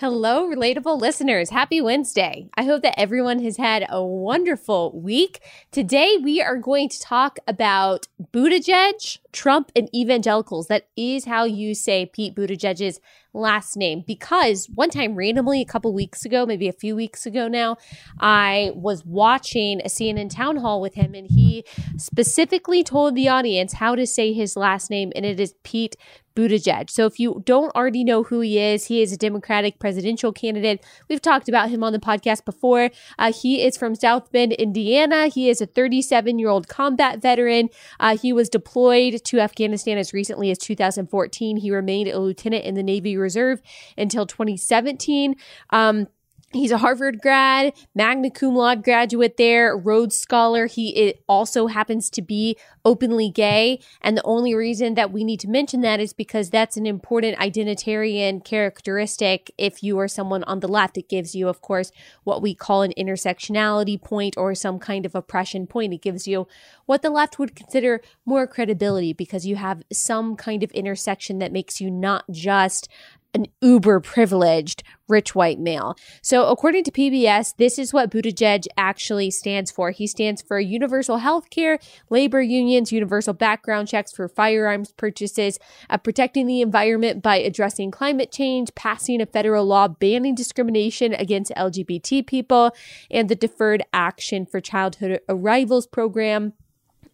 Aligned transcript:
Hello, 0.00 0.48
relatable 0.48 1.00
listeners. 1.00 1.50
Happy 1.50 1.80
Wednesday. 1.80 2.48
I 2.54 2.62
hope 2.62 2.82
that 2.82 2.96
everyone 2.96 3.42
has 3.42 3.56
had 3.56 3.84
a 3.88 4.00
wonderful 4.00 4.92
week. 4.96 5.40
Today, 5.72 6.16
we 6.22 6.40
are 6.40 6.56
going 6.56 6.88
to 6.90 7.00
talk 7.00 7.40
about 7.48 8.06
Buttigieg, 8.32 9.18
Trump, 9.32 9.72
and 9.74 9.92
evangelicals. 9.92 10.68
That 10.68 10.86
is 10.96 11.24
how 11.24 11.46
you 11.46 11.74
say 11.74 12.06
Pete 12.06 12.36
Buttigieg's 12.36 13.00
last 13.34 13.76
name. 13.76 14.04
Because 14.06 14.68
one 14.72 14.90
time, 14.90 15.16
randomly, 15.16 15.60
a 15.60 15.64
couple 15.64 15.92
weeks 15.92 16.24
ago, 16.24 16.46
maybe 16.46 16.68
a 16.68 16.72
few 16.72 16.94
weeks 16.94 17.26
ago 17.26 17.48
now, 17.48 17.76
I 18.20 18.70
was 18.76 19.04
watching 19.04 19.80
a 19.80 19.88
CNN 19.88 20.30
town 20.30 20.58
hall 20.58 20.80
with 20.80 20.94
him, 20.94 21.12
and 21.16 21.26
he 21.28 21.64
specifically 21.96 22.84
told 22.84 23.16
the 23.16 23.28
audience 23.28 23.72
how 23.72 23.96
to 23.96 24.06
say 24.06 24.32
his 24.32 24.56
last 24.56 24.90
name, 24.90 25.10
and 25.16 25.26
it 25.26 25.40
is 25.40 25.54
Pete 25.64 25.96
Buttigieg. 26.38 26.88
So 26.88 27.04
if 27.04 27.18
you 27.18 27.42
don't 27.44 27.74
already 27.74 28.04
know 28.04 28.22
who 28.22 28.38
he 28.40 28.60
is, 28.60 28.86
he 28.86 29.02
is 29.02 29.12
a 29.12 29.16
Democratic 29.16 29.80
presidential 29.80 30.32
candidate. 30.32 30.86
We've 31.08 31.20
talked 31.20 31.48
about 31.48 31.68
him 31.68 31.82
on 31.82 31.92
the 31.92 31.98
podcast 31.98 32.44
before. 32.44 32.90
Uh, 33.18 33.32
he 33.32 33.60
is 33.64 33.76
from 33.76 33.96
South 33.96 34.30
Bend, 34.30 34.52
Indiana. 34.52 35.26
He 35.26 35.50
is 35.50 35.60
a 35.60 35.66
37 35.66 36.38
year 36.38 36.48
old 36.48 36.68
combat 36.68 37.20
veteran. 37.20 37.70
Uh, 37.98 38.16
he 38.16 38.32
was 38.32 38.48
deployed 38.48 39.24
to 39.24 39.40
Afghanistan 39.40 39.98
as 39.98 40.12
recently 40.12 40.52
as 40.52 40.58
2014. 40.58 41.56
He 41.56 41.72
remained 41.72 42.08
a 42.08 42.20
lieutenant 42.20 42.64
in 42.64 42.76
the 42.76 42.84
Navy 42.84 43.16
Reserve 43.16 43.60
until 43.96 44.24
2017. 44.24 45.34
Um, 45.70 46.06
He's 46.50 46.70
a 46.70 46.78
Harvard 46.78 47.20
grad, 47.20 47.74
magna 47.94 48.30
cum 48.30 48.56
laude 48.56 48.82
graduate 48.82 49.36
there, 49.36 49.76
Rhodes 49.76 50.16
Scholar. 50.16 50.64
He 50.64 51.14
also 51.28 51.66
happens 51.66 52.08
to 52.08 52.22
be 52.22 52.56
openly 52.86 53.28
gay. 53.28 53.80
And 54.00 54.16
the 54.16 54.24
only 54.24 54.54
reason 54.54 54.94
that 54.94 55.12
we 55.12 55.24
need 55.24 55.40
to 55.40 55.48
mention 55.48 55.82
that 55.82 56.00
is 56.00 56.14
because 56.14 56.48
that's 56.48 56.78
an 56.78 56.86
important 56.86 57.36
identitarian 57.36 58.42
characteristic. 58.42 59.50
If 59.58 59.82
you 59.82 59.98
are 59.98 60.08
someone 60.08 60.42
on 60.44 60.60
the 60.60 60.68
left, 60.68 60.96
it 60.96 61.10
gives 61.10 61.34
you, 61.34 61.48
of 61.48 61.60
course, 61.60 61.92
what 62.24 62.40
we 62.40 62.54
call 62.54 62.80
an 62.80 62.94
intersectionality 62.96 64.02
point 64.02 64.38
or 64.38 64.54
some 64.54 64.78
kind 64.78 65.04
of 65.04 65.14
oppression 65.14 65.66
point. 65.66 65.92
It 65.92 66.00
gives 66.00 66.26
you 66.26 66.48
what 66.86 67.02
the 67.02 67.10
left 67.10 67.38
would 67.38 67.54
consider 67.54 68.00
more 68.24 68.46
credibility 68.46 69.12
because 69.12 69.44
you 69.44 69.56
have 69.56 69.82
some 69.92 70.34
kind 70.34 70.62
of 70.62 70.70
intersection 70.70 71.40
that 71.40 71.52
makes 71.52 71.78
you 71.78 71.90
not 71.90 72.24
just 72.30 72.88
an 73.34 73.46
uber 73.60 74.00
privileged 74.00 74.82
rich 75.08 75.34
white 75.34 75.58
male. 75.58 75.96
So, 76.22 76.46
according 76.46 76.84
to 76.84 76.90
PBS, 76.90 77.54
this 77.56 77.78
is 77.78 77.92
what 77.92 78.10
Buttigieg 78.10 78.66
actually 78.76 79.30
stands 79.30 79.70
for. 79.70 79.90
He 79.90 80.06
stands 80.06 80.42
for 80.42 80.60
universal 80.60 81.18
health 81.18 81.50
care, 81.50 81.78
labor 82.10 82.42
unions, 82.42 82.92
universal 82.92 83.34
background 83.34 83.88
checks 83.88 84.12
for 84.12 84.28
firearms 84.28 84.92
purchases, 84.92 85.58
uh, 85.88 85.98
protecting 85.98 86.46
the 86.46 86.60
environment 86.60 87.22
by 87.22 87.36
addressing 87.36 87.90
climate 87.90 88.30
change, 88.30 88.74
passing 88.74 89.20
a 89.20 89.26
federal 89.26 89.64
law 89.64 89.88
banning 89.88 90.34
discrimination 90.34 91.14
against 91.14 91.52
LGBT 91.56 92.26
people, 92.26 92.72
and 93.10 93.28
the 93.28 93.34
Deferred 93.34 93.82
Action 93.92 94.46
for 94.46 94.60
Childhood 94.60 95.20
Arrivals 95.28 95.86
program, 95.86 96.52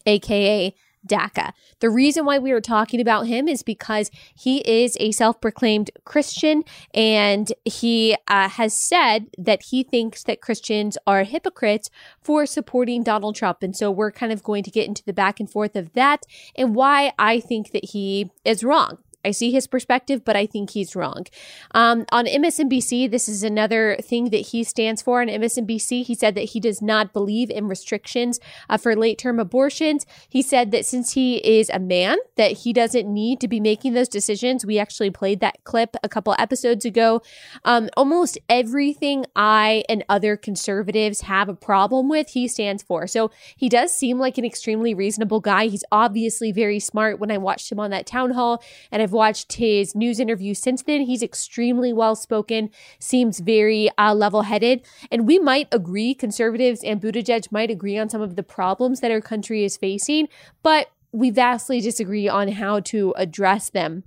aka 0.07 0.75
DACA. 1.07 1.53
The 1.81 1.91
reason 1.91 2.25
why 2.25 2.39
we 2.39 2.53
are 2.53 2.61
talking 2.61 3.01
about 3.01 3.27
him 3.27 3.49
is 3.49 3.63
because 3.63 4.11
he 4.35 4.59
is 4.61 4.97
a 5.01 5.13
self 5.13 5.41
proclaimed 5.41 5.91
Christian 6.05 6.65
and 6.93 7.53
he 7.65 8.17
uh, 8.29 8.49
has 8.49 8.75
said 8.75 9.27
that 9.39 9.65
he 9.65 9.83
thinks 9.83 10.23
that 10.25 10.41
Christians 10.41 10.97
are 11.07 11.25
hypocrites 11.25 11.91
for 12.21 12.47
supporting 12.47 13.03
Donald 13.03 13.37
Trump. 13.37 13.63
And 13.63 13.77
so 13.77 13.91
we're 13.91 14.13
kind 14.13 14.33
of 14.33 14.43
going 14.43 14.65
to 14.65 14.71
get 14.71 14.87
into 14.87 15.05
the 15.05 15.13
back 15.13 15.41
and 15.41 15.51
forth 15.51 15.77
of 15.77 15.93
that 15.93 16.25
and 16.57 16.75
why 16.75 17.13
I 17.19 17.41
think 17.41 17.73
that 17.73 17.91
he 17.91 18.31
is 18.45 18.65
wrong. 18.65 18.99
I 19.25 19.31
see 19.31 19.51
his 19.51 19.67
perspective, 19.67 20.25
but 20.25 20.37
I 20.37 20.47
think 20.47 20.71
he's 20.71 20.95
wrong. 20.95 21.27
Um, 21.73 22.05
on 22.13 22.27
MSNBC, 22.27 23.11
this 23.11 23.29
is 23.29 23.43
another 23.43 23.97
thing 24.01 24.31
that 24.31 24.49
he 24.49 24.65
stands 24.65 25.03
for. 25.03 25.21
On 25.21 25.29
MSNBC, 25.29 26.05
he 26.05 26.15
said 26.15 26.35
that 26.35 26.51
he 26.51 26.61
does 26.61 26.83
not 26.83 27.13
believe 27.13 27.51
in 27.51 27.69
restrictions 27.69 28.41
uh, 28.69 28.77
for 28.77 28.95
late 28.95 29.19
term 29.19 29.41
abortions. 29.41 30.07
He 30.29 30.43
said 30.43 30.71
that 30.73 30.87
since 30.87 31.13
he 31.13 31.37
is 31.37 31.71
a 31.71 31.79
man, 31.79 32.19
that 32.37 32.53
he 32.53 32.73
doesn't 32.73 33.13
need 33.13 33.41
to 33.41 33.49
be 33.49 33.61
making 33.61 33.95
those 33.95 34.09
decisions. 34.09 34.67
We 34.67 34.79
actually 34.79 35.11
played 35.11 35.41
that 35.41 35.63
clip 35.65 35.97
a 36.03 36.09
couple 36.09 36.35
episodes 36.39 36.85
ago. 36.85 37.23
Um, 37.65 37.89
almost 37.97 38.39
everything 38.49 39.25
I 39.35 39.85
and 39.89 40.05
other 40.09 40.37
conservatives 40.37 41.23
have 41.23 41.49
a 41.49 41.55
problem 41.55 42.09
with, 42.09 42.31
he 42.31 42.49
stands 42.49 42.83
for. 42.83 43.07
So 43.07 43.31
he 43.57 43.69
does 43.69 43.95
seem 43.95 44.19
like 44.19 44.39
an 44.39 44.45
extremely 44.45 44.95
reasonable 44.95 45.41
guy. 45.41 45.67
He's 45.67 45.85
obviously 45.91 46.53
very 46.53 46.81
smart. 46.81 47.19
When 47.19 47.31
I 47.31 47.39
watched 47.39 47.71
him 47.73 47.81
on 47.81 47.91
that 47.91 48.07
town 48.07 48.33
hall, 48.33 48.63
and 48.93 49.03
I've 49.03 49.13
watched 49.15 49.55
his 49.55 49.95
news 49.95 50.21
interview 50.21 50.53
since 50.53 50.83
then. 50.83 51.03
He's 51.03 51.23
extremely 51.23 51.93
well 51.93 52.15
spoken, 52.15 52.71
seems 52.99 53.41
very 53.41 53.89
uh, 53.97 54.15
level 54.15 54.43
headed. 54.43 54.83
And 55.11 55.27
we 55.27 55.39
might 55.39 55.69
agree, 55.73 56.13
conservatives 56.15 56.85
and 56.85 57.01
Buttigieg 57.01 57.51
might 57.51 57.71
agree 57.71 57.97
on 57.97 58.11
some 58.11 58.21
of 58.21 58.37
the 58.37 58.43
problems 58.43 59.01
that 59.01 59.11
our 59.11 59.23
country 59.23 59.65
is 59.65 59.79
facing, 59.79 60.29
but 60.63 60.91
we 61.13 61.31
vastly 61.31 61.81
disagree 61.81 62.29
on 62.29 62.49
how 62.49 62.81
to 62.81 63.15
address 63.17 63.71
them. 63.71 64.05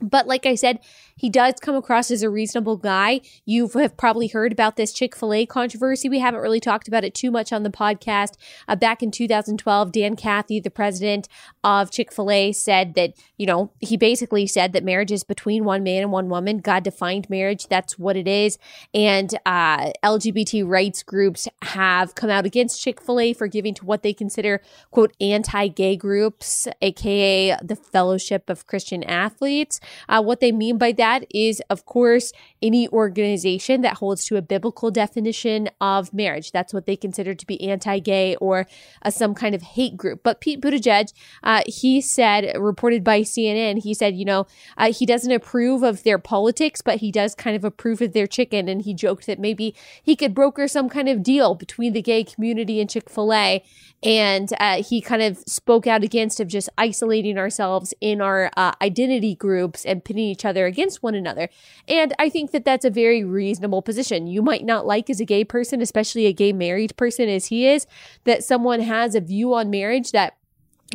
But 0.00 0.26
like 0.26 0.46
I 0.46 0.54
said, 0.54 0.80
he 1.20 1.28
does 1.28 1.54
come 1.60 1.74
across 1.74 2.10
as 2.10 2.22
a 2.22 2.30
reasonable 2.30 2.78
guy. 2.78 3.20
You 3.44 3.68
have 3.68 3.98
probably 3.98 4.28
heard 4.28 4.52
about 4.52 4.76
this 4.76 4.90
Chick 4.90 5.14
fil 5.14 5.34
A 5.34 5.44
controversy. 5.44 6.08
We 6.08 6.18
haven't 6.18 6.40
really 6.40 6.60
talked 6.60 6.88
about 6.88 7.04
it 7.04 7.14
too 7.14 7.30
much 7.30 7.52
on 7.52 7.62
the 7.62 7.68
podcast. 7.68 8.36
Uh, 8.66 8.74
back 8.74 9.02
in 9.02 9.10
2012, 9.10 9.92
Dan 9.92 10.16
Cathy, 10.16 10.60
the 10.60 10.70
president 10.70 11.28
of 11.62 11.90
Chick 11.90 12.10
fil 12.10 12.30
A, 12.30 12.52
said 12.52 12.94
that, 12.94 13.12
you 13.36 13.44
know, 13.44 13.70
he 13.80 13.98
basically 13.98 14.46
said 14.46 14.72
that 14.72 14.82
marriage 14.82 15.12
is 15.12 15.22
between 15.22 15.64
one 15.64 15.82
man 15.82 16.04
and 16.04 16.10
one 16.10 16.30
woman. 16.30 16.56
God 16.56 16.84
defined 16.84 17.28
marriage. 17.28 17.66
That's 17.66 17.98
what 17.98 18.16
it 18.16 18.26
is. 18.26 18.56
And 18.94 19.38
uh, 19.44 19.92
LGBT 20.02 20.66
rights 20.66 21.02
groups 21.02 21.46
have 21.62 22.14
come 22.14 22.30
out 22.30 22.46
against 22.46 22.80
Chick 22.80 22.98
fil 22.98 23.20
A 23.20 23.34
for 23.34 23.46
giving 23.46 23.74
to 23.74 23.84
what 23.84 24.02
they 24.02 24.14
consider, 24.14 24.62
quote, 24.90 25.14
anti 25.20 25.68
gay 25.68 25.96
groups, 25.96 26.66
aka 26.80 27.58
the 27.62 27.76
Fellowship 27.76 28.48
of 28.48 28.66
Christian 28.66 29.02
Athletes. 29.04 29.80
Uh, 30.08 30.22
what 30.22 30.40
they 30.40 30.52
mean 30.52 30.78
by 30.78 30.92
that 30.92 31.24
is, 31.32 31.62
of 31.70 31.86
course, 31.86 32.32
any 32.62 32.88
organization 32.88 33.80
that 33.82 33.98
holds 33.98 34.24
to 34.26 34.36
a 34.36 34.42
biblical 34.42 34.90
definition 34.90 35.68
of 35.80 36.12
marriage. 36.12 36.52
That's 36.52 36.74
what 36.74 36.86
they 36.86 36.96
consider 36.96 37.34
to 37.34 37.46
be 37.46 37.60
anti 37.68 37.98
gay 37.98 38.36
or 38.36 38.66
uh, 39.02 39.10
some 39.10 39.34
kind 39.34 39.54
of 39.54 39.62
hate 39.62 39.96
group. 39.96 40.22
But 40.22 40.40
Pete 40.40 40.60
Buttigieg, 40.60 41.12
uh, 41.42 41.62
he 41.66 42.00
said, 42.00 42.56
reported 42.58 43.04
by 43.04 43.22
CNN, 43.22 43.82
he 43.82 43.94
said, 43.94 44.14
you 44.16 44.24
know, 44.24 44.46
uh, 44.76 44.92
he 44.92 45.06
doesn't 45.06 45.32
approve 45.32 45.82
of 45.82 46.02
their 46.02 46.18
politics, 46.18 46.80
but 46.80 46.96
he 46.96 47.10
does 47.10 47.34
kind 47.34 47.56
of 47.56 47.64
approve 47.64 48.00
of 48.00 48.12
their 48.12 48.26
chicken. 48.26 48.68
And 48.68 48.82
he 48.82 48.94
joked 48.94 49.26
that 49.26 49.38
maybe 49.38 49.74
he 50.02 50.16
could 50.16 50.34
broker 50.34 50.68
some 50.68 50.88
kind 50.88 51.08
of 51.08 51.22
deal 51.22 51.54
between 51.54 51.92
the 51.92 52.02
gay 52.02 52.24
community 52.24 52.80
and 52.80 52.88
Chick 52.88 53.08
fil 53.08 53.32
A 53.32 53.62
and 54.02 54.50
uh, 54.58 54.82
he 54.82 55.00
kind 55.00 55.20
of 55.20 55.38
spoke 55.46 55.86
out 55.86 56.02
against 56.02 56.40
of 56.40 56.48
just 56.48 56.70
isolating 56.78 57.36
ourselves 57.36 57.92
in 58.00 58.20
our 58.20 58.50
uh, 58.56 58.72
identity 58.80 59.34
groups 59.34 59.79
and 59.84 60.04
pitting 60.04 60.22
each 60.22 60.44
other 60.44 60.66
against 60.66 61.02
one 61.02 61.14
another 61.14 61.48
and 61.88 62.14
i 62.18 62.28
think 62.28 62.50
that 62.50 62.64
that's 62.64 62.84
a 62.84 62.90
very 62.90 63.24
reasonable 63.24 63.82
position 63.82 64.26
you 64.26 64.42
might 64.42 64.64
not 64.64 64.86
like 64.86 65.10
as 65.10 65.20
a 65.20 65.24
gay 65.24 65.44
person 65.44 65.80
especially 65.80 66.26
a 66.26 66.32
gay 66.32 66.52
married 66.52 66.96
person 66.96 67.28
as 67.28 67.46
he 67.46 67.66
is 67.66 67.86
that 68.24 68.44
someone 68.44 68.80
has 68.80 69.14
a 69.14 69.20
view 69.20 69.54
on 69.54 69.70
marriage 69.70 70.12
that 70.12 70.36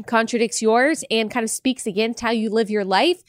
contradicts 0.07 0.61
yours 0.61 1.03
and 1.09 1.31
kind 1.31 1.43
of 1.43 1.49
speaks 1.49 1.87
against 1.87 2.19
how 2.19 2.31
you 2.31 2.49
live 2.49 2.69
your 2.69 2.83
life 2.83 3.23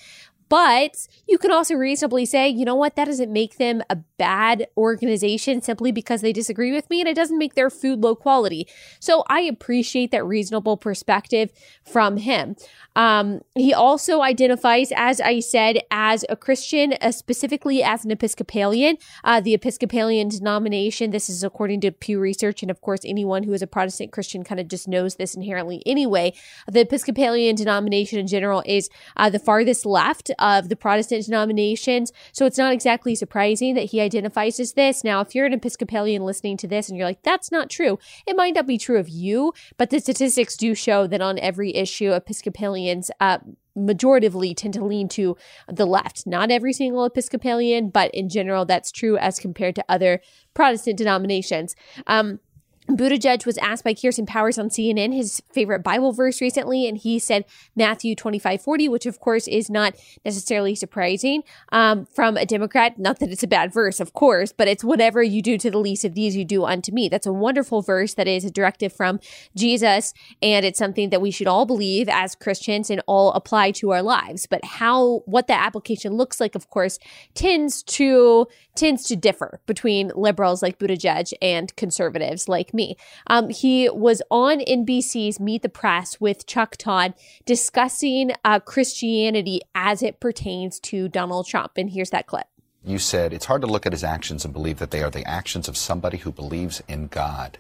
but 0.49 1.09
you 1.27 1.39
can 1.39 1.51
also 1.51 1.75
reasonably 1.75 2.25
say, 2.25 2.49
you 2.49 2.65
know 2.65 2.75
what, 2.75 2.97
that 2.97 3.07
doesn't 3.07 3.33
make 3.33 3.57
them 3.57 3.83
a 3.91 3.97
bad 3.97 4.69
organization 4.77 5.61
simply 5.61 5.91
because 5.91 6.21
they 6.21 6.33
disagree 6.33 6.73
with 6.73 6.89
me 6.89 7.01
and 7.01 7.09
it 7.09 7.17
doesn't 7.17 7.39
make 7.39 7.55
their 7.55 7.71
food 7.71 8.03
low 8.03 8.15
quality. 8.15 8.69
So 9.01 9.25
I 9.29 9.41
appreciate 9.41 10.13
that 10.13 10.25
reasonable 10.25 10.77
perspective 10.77 11.51
from 11.85 12.19
him. 12.19 12.57
Um, 12.97 13.43
he 13.55 13.75
also 13.75 14.23
identifies, 14.23 14.91
as 14.97 15.21
I 15.21 15.41
said, 15.41 15.81
as 15.91 16.25
a 16.31 16.35
Christian, 16.35 16.95
uh, 17.01 17.13
specifically 17.13 17.83
as 17.83 18.07
an 18.07 18.11
Episcopalian. 18.11 18.97
Uh, 19.23 19.41
the 19.41 19.53
Episcopalian 19.53 20.29
denomination, 20.29 21.11
this 21.11 21.29
is 21.29 21.45
according 21.45 21.83
to 21.83 21.93
Pew 21.93 22.19
Research, 22.19 22.63
and 22.63 22.71
of 22.71 22.81
course, 22.81 23.01
anyone 23.05 23.43
who 23.43 23.53
is 23.53 23.61
a 23.61 23.67
Protestant 23.67 24.13
Christian 24.13 24.43
kind 24.43 24.59
of 24.59 24.67
just 24.67 24.89
knows 24.89 25.17
this 25.17 25.35
inherently 25.35 25.83
anyway. 25.85 26.33
The 26.67 26.81
Episcopalian 26.81 27.55
denomination 27.55 28.19
in 28.19 28.27
general 28.27 28.63
is 28.65 28.89
uh, 29.17 29.29
the 29.29 29.39
farthest 29.39 29.85
left 29.85 30.31
of 30.39 30.71
the 30.71 30.77
Protestant 30.77 31.27
denominations, 31.27 32.13
so 32.33 32.47
it's 32.47 32.59
not 32.59 32.73
exactly 32.73 33.15
surprising 33.15 33.75
that 33.75 33.91
he 33.91 34.01
identifies 34.01 34.59
as 34.59 34.73
this. 34.73 35.05
Now, 35.05 35.21
if 35.21 35.35
you're 35.35 35.47
an 35.47 35.53
Episcopalian 35.53 36.25
listening 36.25 36.57
to 36.59 36.67
this 36.67 36.89
and 36.89 36.97
you're 36.97 37.07
like, 37.07 37.23
that's 37.23 37.53
not 37.53 37.69
true, 37.69 37.99
it 38.27 38.37
might 38.37 38.55
not 38.55 38.67
be 38.67 38.79
true 38.79 38.99
of 38.99 39.11
you, 39.11 39.53
but 39.77 39.91
the 39.91 40.01
statistics 40.01 40.57
do 40.57 40.75
show 40.75 41.07
that 41.07 41.21
on 41.21 41.39
every 41.41 41.75
issue, 41.77 42.13
Episcopalian 42.13 42.86
Episcopalians 42.89 43.11
uh, 43.21 43.39
majoritively 43.77 44.55
tend 44.57 44.75
to 44.75 44.85
lean 44.85 45.09
to 45.09 45.37
the 45.69 45.87
left. 45.87 46.27
Not 46.27 46.51
every 46.51 46.73
single 46.73 47.05
Episcopalian, 47.05 47.91
but 47.91 48.11
in 48.15 48.29
general, 48.29 48.65
that's 48.65 48.91
true 48.91 49.17
as 49.19 49.39
compared 49.39 49.75
to 49.77 49.85
other 49.89 50.21
Protestant 50.55 50.97
denominations. 50.99 51.77
Um, 52.07 52.41
Buttigieg 52.89 53.45
was 53.45 53.59
asked 53.59 53.83
by 53.83 53.95
Kirsten 53.95 54.27
Powers 54.27 54.59
on 54.59 54.69
CNN 54.69 55.13
his 55.13 55.43
favorite 55.53 55.83
Bible 55.83 56.13
verse 56.13 56.41
recently, 56.41 56.87
and 56.87 56.97
he 56.97 57.19
said 57.19 57.45
Matthew 57.75 58.15
25 58.15 58.63
40, 58.63 58.89
which 58.89 59.07
of 59.07 59.19
course 59.19 59.49
is 59.49 59.69
not 59.69 59.97
necessarily 60.25 60.75
surprising 60.75 61.43
um, 61.73 62.07
from 62.07 62.37
a 62.37 62.47
Democrat. 62.47 62.99
Not 62.99 63.19
that 63.19 63.31
it's 63.31 63.43
a 63.43 63.49
bad 63.49 63.73
verse, 63.73 63.99
of 63.99 64.13
course, 64.13 64.53
but 64.53 64.69
it's 64.69 64.85
whatever 64.85 65.21
you 65.23 65.43
do 65.43 65.59
to 65.59 65.71
the 65.71 65.79
least 65.79 66.05
of 66.05 66.15
these, 66.15 66.37
you 66.37 66.45
do 66.45 66.65
unto 66.65 66.93
me. 66.93 67.09
That's 67.09 67.27
a 67.27 67.33
wonderful 67.33 67.83
verse 67.83 68.15
that 68.15 68.29
is 68.29 68.45
a 68.45 68.51
directive 68.51 68.93
from 68.93 69.19
Jesus, 69.57 70.15
and 70.41 70.65
it's 70.65 70.79
something 70.79 71.11
that 71.11 71.21
we 71.21 71.33
should 71.33 71.49
all 71.49 71.67
believe 71.67 72.09
as 72.09 72.37
Christians 72.37 72.89
and 72.89 73.03
all 73.07 73.33
apply 73.33 73.73
to 73.73 73.91
our 73.91 74.03
lives. 74.03 74.47
But 74.47 74.65
how, 74.65 75.23
what 75.27 75.49
that 75.49 75.65
application 75.65 76.15
looks 76.15 76.41
like, 76.41 76.55
of 76.55 76.71
course, 76.71 77.01
tends 77.35 77.83
to, 77.83 78.47
tends 78.77 79.05
to 79.09 79.17
differ 79.17 79.61
between 79.67 80.13
liberals 80.15 80.63
like 80.63 80.79
Buttigieg 80.79 81.33
and 81.43 81.75
conservatives 81.75 82.49
like 82.49 82.73
me. 82.77 82.97
Um, 83.27 83.49
he 83.49 83.89
was 83.91 84.23
on 84.31 84.61
NBC's 84.61 85.41
Meet 85.41 85.63
the 85.63 85.69
Press 85.69 86.21
with 86.21 86.47
Chuck 86.47 86.77
Todd 86.77 87.15
discussing 87.45 88.33
uh, 88.45 88.61
Christianity 88.61 89.61
as 89.75 90.03
it 90.03 90.21
pertains 90.21 90.79
to 90.81 91.09
Donald 91.09 91.47
Trump. 91.47 91.73
And 91.77 91.91
here's 91.91 92.11
that 92.11 92.27
clip. 92.27 92.47
You 92.85 93.01
said 93.01 93.33
it's 93.33 93.47
hard 93.47 93.63
to 93.63 93.67
look 93.67 93.85
at 93.85 93.93
his 93.93 94.05
actions 94.05 94.45
and 94.45 94.55
believe 94.55 94.79
that 94.79 94.93
they 94.93 95.03
are 95.03 95.11
the 95.11 95.27
actions 95.27 95.67
of 95.67 95.77
somebody 95.77 96.19
who 96.19 96.31
believes 96.31 96.83
in 96.87 97.09
God. 97.09 97.59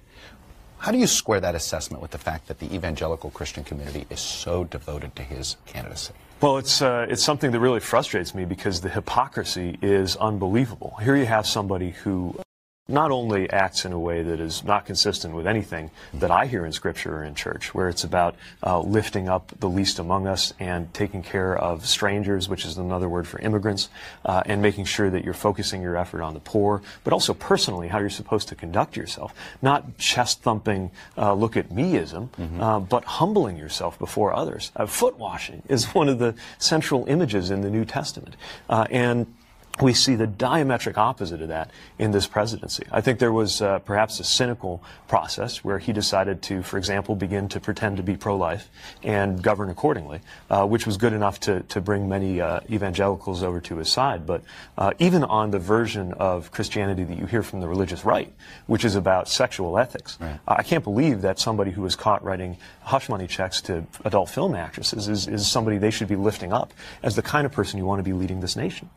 How 0.78 0.92
do 0.92 0.98
you 0.98 1.06
square 1.06 1.40
that 1.40 1.54
assessment 1.54 2.00
with 2.00 2.12
the 2.12 2.18
fact 2.18 2.46
that 2.46 2.60
the 2.60 2.72
evangelical 2.72 3.30
Christian 3.30 3.64
community 3.64 4.06
is 4.10 4.20
so 4.20 4.62
devoted 4.62 5.16
to 5.16 5.22
his 5.22 5.56
candidacy? 5.66 6.12
Well, 6.40 6.58
it's 6.58 6.82
uh, 6.82 7.06
it's 7.08 7.24
something 7.24 7.50
that 7.50 7.60
really 7.60 7.80
frustrates 7.80 8.34
me 8.34 8.44
because 8.44 8.82
the 8.82 8.90
hypocrisy 8.90 9.78
is 9.80 10.16
unbelievable. 10.16 10.96
Here 11.02 11.16
you 11.16 11.24
have 11.24 11.46
somebody 11.46 11.90
who 11.90 12.38
not 12.88 13.10
only 13.10 13.50
acts 13.50 13.84
in 13.84 13.92
a 13.92 13.98
way 13.98 14.22
that 14.22 14.38
is 14.38 14.62
not 14.62 14.86
consistent 14.86 15.34
with 15.34 15.46
anything 15.46 15.90
that 16.14 16.30
I 16.30 16.46
hear 16.46 16.64
in 16.64 16.72
Scripture 16.72 17.18
or 17.18 17.24
in 17.24 17.34
church, 17.34 17.74
where 17.74 17.88
it's 17.88 18.04
about 18.04 18.36
uh, 18.64 18.78
lifting 18.80 19.28
up 19.28 19.52
the 19.58 19.68
least 19.68 19.98
among 19.98 20.28
us 20.28 20.54
and 20.60 20.92
taking 20.94 21.22
care 21.22 21.56
of 21.56 21.84
strangers, 21.84 22.48
which 22.48 22.64
is 22.64 22.78
another 22.78 23.08
word 23.08 23.26
for 23.26 23.40
immigrants, 23.40 23.88
uh, 24.24 24.42
and 24.46 24.62
making 24.62 24.84
sure 24.84 25.10
that 25.10 25.24
you're 25.24 25.34
focusing 25.34 25.82
your 25.82 25.96
effort 25.96 26.22
on 26.22 26.34
the 26.34 26.40
poor, 26.40 26.80
but 27.02 27.12
also 27.12 27.34
personally 27.34 27.88
how 27.88 27.98
you're 27.98 28.08
supposed 28.08 28.48
to 28.48 28.54
conduct 28.54 28.96
yourself. 28.96 29.34
Not 29.60 29.98
chest 29.98 30.42
thumping, 30.42 30.92
uh, 31.18 31.34
look 31.34 31.56
at 31.56 31.70
meism, 31.70 32.28
mm-hmm. 32.30 32.56
Uh, 32.56 32.80
but 32.80 33.04
humbling 33.04 33.56
yourself 33.56 33.98
before 33.98 34.32
others. 34.32 34.70
Uh, 34.76 34.86
foot 34.86 35.18
washing 35.18 35.62
is 35.68 35.94
one 35.94 36.08
of 36.08 36.18
the 36.18 36.34
central 36.58 37.04
images 37.06 37.50
in 37.50 37.60
the 37.60 37.70
New 37.70 37.84
Testament. 37.84 38.36
Uh, 38.68 38.86
and 38.90 39.26
we 39.80 39.92
see 39.92 40.14
the 40.14 40.26
diametric 40.26 40.96
opposite 40.96 41.42
of 41.42 41.48
that 41.48 41.70
in 41.98 42.10
this 42.10 42.26
presidency. 42.26 42.84
I 42.90 43.00
think 43.00 43.18
there 43.18 43.32
was 43.32 43.60
uh, 43.60 43.78
perhaps 43.80 44.20
a 44.20 44.24
cynical 44.24 44.82
process 45.06 45.62
where 45.62 45.78
he 45.78 45.92
decided 45.92 46.42
to, 46.42 46.62
for 46.62 46.78
example, 46.78 47.14
begin 47.14 47.48
to 47.48 47.60
pretend 47.60 47.98
to 47.98 48.02
be 48.02 48.16
pro-life 48.16 48.70
and 49.02 49.42
govern 49.42 49.68
accordingly, 49.68 50.20
uh, 50.50 50.66
which 50.66 50.86
was 50.86 50.96
good 50.96 51.12
enough 51.12 51.40
to, 51.40 51.60
to 51.64 51.80
bring 51.80 52.08
many 52.08 52.40
uh, 52.40 52.60
evangelicals 52.70 53.42
over 53.42 53.60
to 53.60 53.76
his 53.76 53.88
side. 53.90 54.26
But 54.26 54.42
uh, 54.78 54.92
even 54.98 55.24
on 55.24 55.50
the 55.50 55.58
version 55.58 56.12
of 56.14 56.50
Christianity 56.50 57.04
that 57.04 57.18
you 57.18 57.26
hear 57.26 57.42
from 57.42 57.60
the 57.60 57.68
religious 57.68 58.04
right, 58.04 58.32
which 58.66 58.84
is 58.84 58.94
about 58.94 59.28
sexual 59.28 59.78
ethics, 59.78 60.18
right. 60.20 60.40
I 60.48 60.62
can't 60.62 60.84
believe 60.84 61.22
that 61.22 61.38
somebody 61.38 61.70
who 61.70 61.82
was 61.82 61.96
caught 61.96 62.24
writing 62.24 62.56
hush 62.80 63.08
money 63.08 63.26
checks 63.26 63.60
to 63.62 63.84
adult 64.04 64.30
film 64.30 64.54
actresses 64.54 65.08
is, 65.08 65.28
is 65.28 65.46
somebody 65.46 65.78
they 65.78 65.90
should 65.90 66.08
be 66.08 66.16
lifting 66.16 66.52
up 66.52 66.72
as 67.02 67.16
the 67.16 67.22
kind 67.22 67.44
of 67.44 67.52
person 67.52 67.78
you 67.78 67.84
want 67.84 67.98
to 67.98 68.04
be 68.04 68.12
leading 68.12 68.40
this 68.40 68.56
nation. 68.56 68.88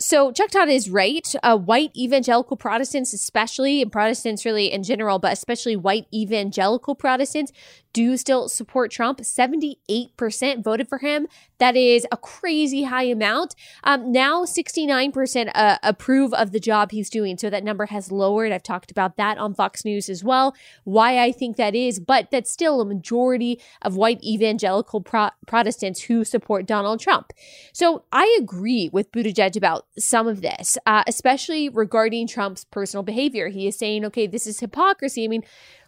So 0.00 0.30
Chuck 0.30 0.50
Todd 0.50 0.68
is 0.68 0.88
right. 0.88 1.26
Uh, 1.42 1.56
white 1.56 1.90
evangelical 1.96 2.56
Protestants, 2.56 3.12
especially, 3.12 3.82
and 3.82 3.90
Protestants 3.90 4.44
really 4.44 4.70
in 4.70 4.84
general, 4.84 5.18
but 5.18 5.32
especially 5.32 5.74
white 5.74 6.06
evangelical 6.14 6.94
Protestants, 6.94 7.52
do 7.92 8.16
still 8.16 8.48
support 8.48 8.90
Trump. 8.90 9.20
78% 9.20 10.62
voted 10.62 10.88
for 10.88 10.98
him. 10.98 11.26
That 11.58 11.76
is 11.76 12.06
a 12.12 12.16
crazy 12.16 12.84
high 12.84 13.04
amount. 13.04 13.54
Um, 13.84 14.12
now 14.12 14.44
69% 14.44 15.50
uh, 15.54 15.78
approve 15.82 16.32
of 16.34 16.52
the 16.52 16.60
job 16.60 16.90
he's 16.90 17.10
doing. 17.10 17.36
So 17.36 17.50
that 17.50 17.64
number 17.64 17.86
has 17.86 18.12
lowered. 18.12 18.52
I've 18.52 18.62
talked 18.62 18.90
about 18.90 19.16
that 19.16 19.38
on 19.38 19.54
Fox 19.54 19.84
News 19.84 20.08
as 20.08 20.22
well, 20.22 20.54
why 20.84 21.22
I 21.22 21.32
think 21.32 21.56
that 21.56 21.74
is, 21.74 21.98
but 21.98 22.30
that's 22.30 22.50
still 22.50 22.80
a 22.80 22.84
majority 22.84 23.60
of 23.82 23.96
white 23.96 24.22
evangelical 24.22 25.00
pro- 25.00 25.30
Protestants 25.46 26.02
who 26.02 26.24
support 26.24 26.66
Donald 26.66 27.00
Trump. 27.00 27.32
So 27.72 28.04
I 28.12 28.36
agree 28.40 28.90
with 28.92 29.10
Buttigieg 29.12 29.56
about 29.56 29.86
some 29.98 30.28
of 30.28 30.42
this, 30.42 30.78
uh, 30.86 31.02
especially 31.06 31.68
regarding 31.68 32.26
Trump's 32.26 32.64
personal 32.64 33.02
behavior. 33.02 33.48
He 33.48 33.66
is 33.66 33.78
saying, 33.78 34.04
okay, 34.04 34.26
this 34.26 34.46
is 34.46 34.60
hypocrisy. 34.60 35.24
I 35.24 35.28
mean, 35.28 35.42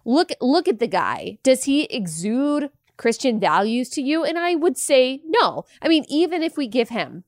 look 0.05 0.31
look 0.41 0.69
at 0.69 0.79
the 0.79 0.87
guy. 0.87 1.39
Does 1.43 1.65
he 1.65 1.85
exude 1.85 2.71
Christian 2.97 3.41
values 3.41 3.89
to 3.91 4.03
you? 4.03 4.25
And 4.25 4.39
I 4.39 4.55
would 4.55 4.77
say 4.77 5.23
no. 5.25 5.65
I 5.81 5.89
mean, 5.89 6.05
even 6.09 6.43
if 6.43 6.57
we 6.57 6.69
give 6.69 6.91
him 6.91 7.25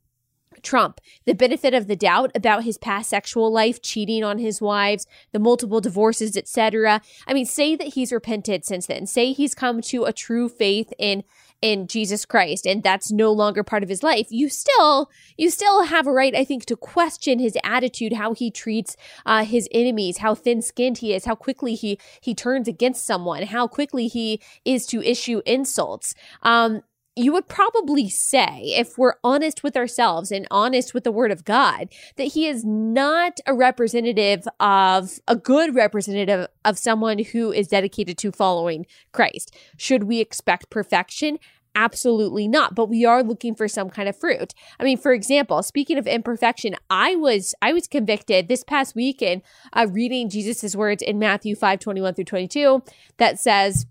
Trump 0.62 1.00
the 1.24 1.34
benefit 1.34 1.74
of 1.74 1.88
the 1.88 1.96
doubt 1.96 2.30
about 2.34 2.64
his 2.64 2.78
past 2.78 3.10
sexual 3.10 3.52
life, 3.52 3.82
cheating 3.82 4.22
on 4.22 4.38
his 4.38 4.60
wives, 4.60 5.06
the 5.32 5.38
multiple 5.38 5.80
divorces, 5.80 6.36
etc. 6.36 7.00
I 7.26 7.34
mean, 7.34 7.46
say 7.46 7.76
that 7.76 7.94
he's 7.94 8.12
repented 8.12 8.64
since 8.64 8.86
then. 8.86 9.06
Say 9.06 9.32
he's 9.32 9.54
come 9.54 9.80
to 9.82 10.04
a 10.04 10.12
true 10.12 10.48
faith 10.48 10.92
in 10.98 11.24
in 11.62 11.86
Jesus 11.86 12.26
Christ 12.26 12.66
and 12.66 12.82
that's 12.82 13.10
no 13.10 13.32
longer 13.32 13.62
part 13.62 13.82
of 13.82 13.88
his 13.88 14.02
life, 14.02 14.26
you 14.30 14.48
still 14.48 15.10
you 15.38 15.48
still 15.48 15.84
have 15.84 16.06
a 16.06 16.12
right, 16.12 16.34
I 16.34 16.44
think, 16.44 16.66
to 16.66 16.76
question 16.76 17.38
his 17.38 17.56
attitude, 17.64 18.12
how 18.14 18.34
he 18.34 18.50
treats 18.50 18.96
uh, 19.24 19.44
his 19.44 19.68
enemies, 19.72 20.18
how 20.18 20.34
thin-skinned 20.34 20.98
he 20.98 21.14
is, 21.14 21.24
how 21.24 21.36
quickly 21.36 21.74
he 21.74 21.98
he 22.20 22.34
turns 22.34 22.68
against 22.68 23.06
someone, 23.06 23.44
how 23.44 23.66
quickly 23.66 24.08
he 24.08 24.40
is 24.64 24.86
to 24.86 25.02
issue 25.02 25.40
insults. 25.46 26.14
Um, 26.42 26.82
you 27.14 27.32
would 27.32 27.48
probably 27.48 28.08
say, 28.08 28.74
if 28.76 28.96
we're 28.96 29.14
honest 29.22 29.62
with 29.62 29.76
ourselves 29.76 30.32
and 30.32 30.46
honest 30.50 30.94
with 30.94 31.04
the 31.04 31.12
word 31.12 31.30
of 31.30 31.44
God, 31.44 31.88
that 32.16 32.28
he 32.28 32.46
is 32.46 32.64
not 32.64 33.38
a 33.46 33.54
representative 33.54 34.48
of 34.60 35.18
a 35.28 35.36
good 35.36 35.74
representative 35.74 36.46
of 36.64 36.78
someone 36.78 37.18
who 37.18 37.52
is 37.52 37.68
dedicated 37.68 38.16
to 38.18 38.32
following 38.32 38.86
Christ. 39.12 39.54
Should 39.76 40.04
we 40.04 40.20
expect 40.20 40.70
perfection? 40.70 41.38
Absolutely 41.74 42.48
not. 42.48 42.74
But 42.74 42.88
we 42.88 43.04
are 43.04 43.22
looking 43.22 43.54
for 43.54 43.68
some 43.68 43.90
kind 43.90 44.08
of 44.08 44.18
fruit. 44.18 44.54
I 44.78 44.84
mean, 44.84 44.98
for 44.98 45.12
example, 45.12 45.62
speaking 45.62 45.98
of 45.98 46.06
imperfection, 46.06 46.76
I 46.90 47.16
was 47.16 47.54
I 47.62 47.72
was 47.72 47.86
convicted 47.86 48.48
this 48.48 48.62
past 48.62 48.94
weekend 48.94 49.42
of 49.72 49.94
reading 49.94 50.28
Jesus's 50.28 50.76
words 50.76 51.02
in 51.02 51.18
Matthew 51.18 51.54
5, 51.56 51.78
21 51.78 52.14
through 52.14 52.24
22 52.24 52.82
that 53.16 53.38
says, 53.38 53.86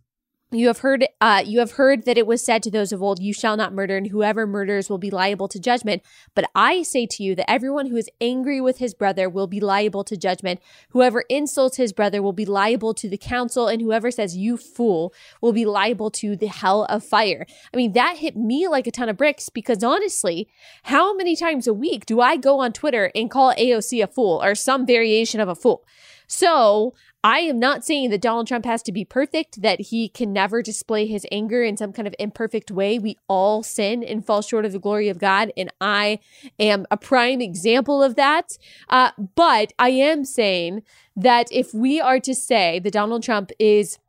you 0.53 0.67
have 0.67 0.79
heard, 0.79 1.07
uh, 1.21 1.41
you 1.45 1.59
have 1.59 1.71
heard 1.71 2.03
that 2.03 2.17
it 2.17 2.27
was 2.27 2.43
said 2.43 2.61
to 2.63 2.71
those 2.71 2.91
of 2.91 3.01
old, 3.01 3.21
"You 3.21 3.33
shall 3.33 3.55
not 3.55 3.73
murder, 3.73 3.95
and 3.95 4.07
whoever 4.07 4.45
murders 4.45 4.89
will 4.89 4.97
be 4.97 5.09
liable 5.09 5.47
to 5.47 5.59
judgment." 5.59 6.01
But 6.35 6.49
I 6.53 6.83
say 6.83 7.05
to 7.05 7.23
you 7.23 7.35
that 7.35 7.49
everyone 7.49 7.85
who 7.85 7.95
is 7.95 8.09
angry 8.19 8.59
with 8.59 8.79
his 8.79 8.93
brother 8.93 9.29
will 9.29 9.47
be 9.47 9.61
liable 9.61 10.03
to 10.03 10.17
judgment. 10.17 10.59
Whoever 10.89 11.21
insults 11.29 11.77
his 11.77 11.93
brother 11.93 12.21
will 12.21 12.33
be 12.33 12.45
liable 12.45 12.93
to 12.95 13.07
the 13.07 13.17
council, 13.17 13.67
and 13.67 13.81
whoever 13.81 14.11
says 14.11 14.35
"You 14.35 14.57
fool" 14.57 15.13
will 15.39 15.53
be 15.53 15.65
liable 15.65 16.11
to 16.11 16.35
the 16.35 16.47
hell 16.47 16.85
of 16.89 17.03
fire. 17.03 17.45
I 17.73 17.77
mean, 17.77 17.93
that 17.93 18.17
hit 18.17 18.35
me 18.35 18.67
like 18.67 18.87
a 18.87 18.91
ton 18.91 19.07
of 19.07 19.15
bricks 19.15 19.47
because 19.47 19.83
honestly, 19.85 20.49
how 20.83 21.15
many 21.15 21.35
times 21.37 21.65
a 21.65 21.73
week 21.73 22.05
do 22.05 22.19
I 22.19 22.35
go 22.35 22.59
on 22.59 22.73
Twitter 22.73 23.09
and 23.15 23.31
call 23.31 23.53
AOC 23.53 24.01
a 24.01 24.07
fool 24.07 24.41
or 24.43 24.55
some 24.55 24.85
variation 24.85 25.39
of 25.39 25.47
a 25.47 25.55
fool? 25.55 25.85
So 26.31 26.93
I 27.25 27.39
am 27.39 27.59
not 27.59 27.83
saying 27.83 28.09
that 28.11 28.21
Donald 28.21 28.47
Trump 28.47 28.63
has 28.63 28.81
to 28.83 28.93
be 28.93 29.03
perfect, 29.03 29.61
that 29.61 29.81
he 29.81 30.07
can 30.07 30.31
never 30.31 30.61
display 30.61 31.05
his 31.05 31.27
anger 31.29 31.61
in 31.61 31.75
some 31.75 31.91
kind 31.91 32.07
of 32.07 32.15
imperfect 32.19 32.71
way. 32.71 32.97
We 32.97 33.17
all 33.27 33.63
sin 33.63 34.01
and 34.01 34.25
fall 34.25 34.41
short 34.41 34.63
of 34.63 34.71
the 34.71 34.79
glory 34.79 35.09
of 35.09 35.19
God. 35.19 35.51
And 35.57 35.69
I 35.81 36.19
am 36.57 36.85
a 36.89 36.95
prime 36.95 37.41
example 37.41 38.01
of 38.01 38.15
that. 38.15 38.57
Uh, 38.89 39.11
but 39.35 39.73
I 39.77 39.89
am 39.89 40.23
saying 40.23 40.83
that 41.17 41.47
if 41.51 41.73
we 41.73 41.99
are 41.99 42.21
to 42.21 42.33
say 42.33 42.79
that 42.79 42.93
Donald 42.93 43.23
Trump 43.23 43.51
is 43.59 43.99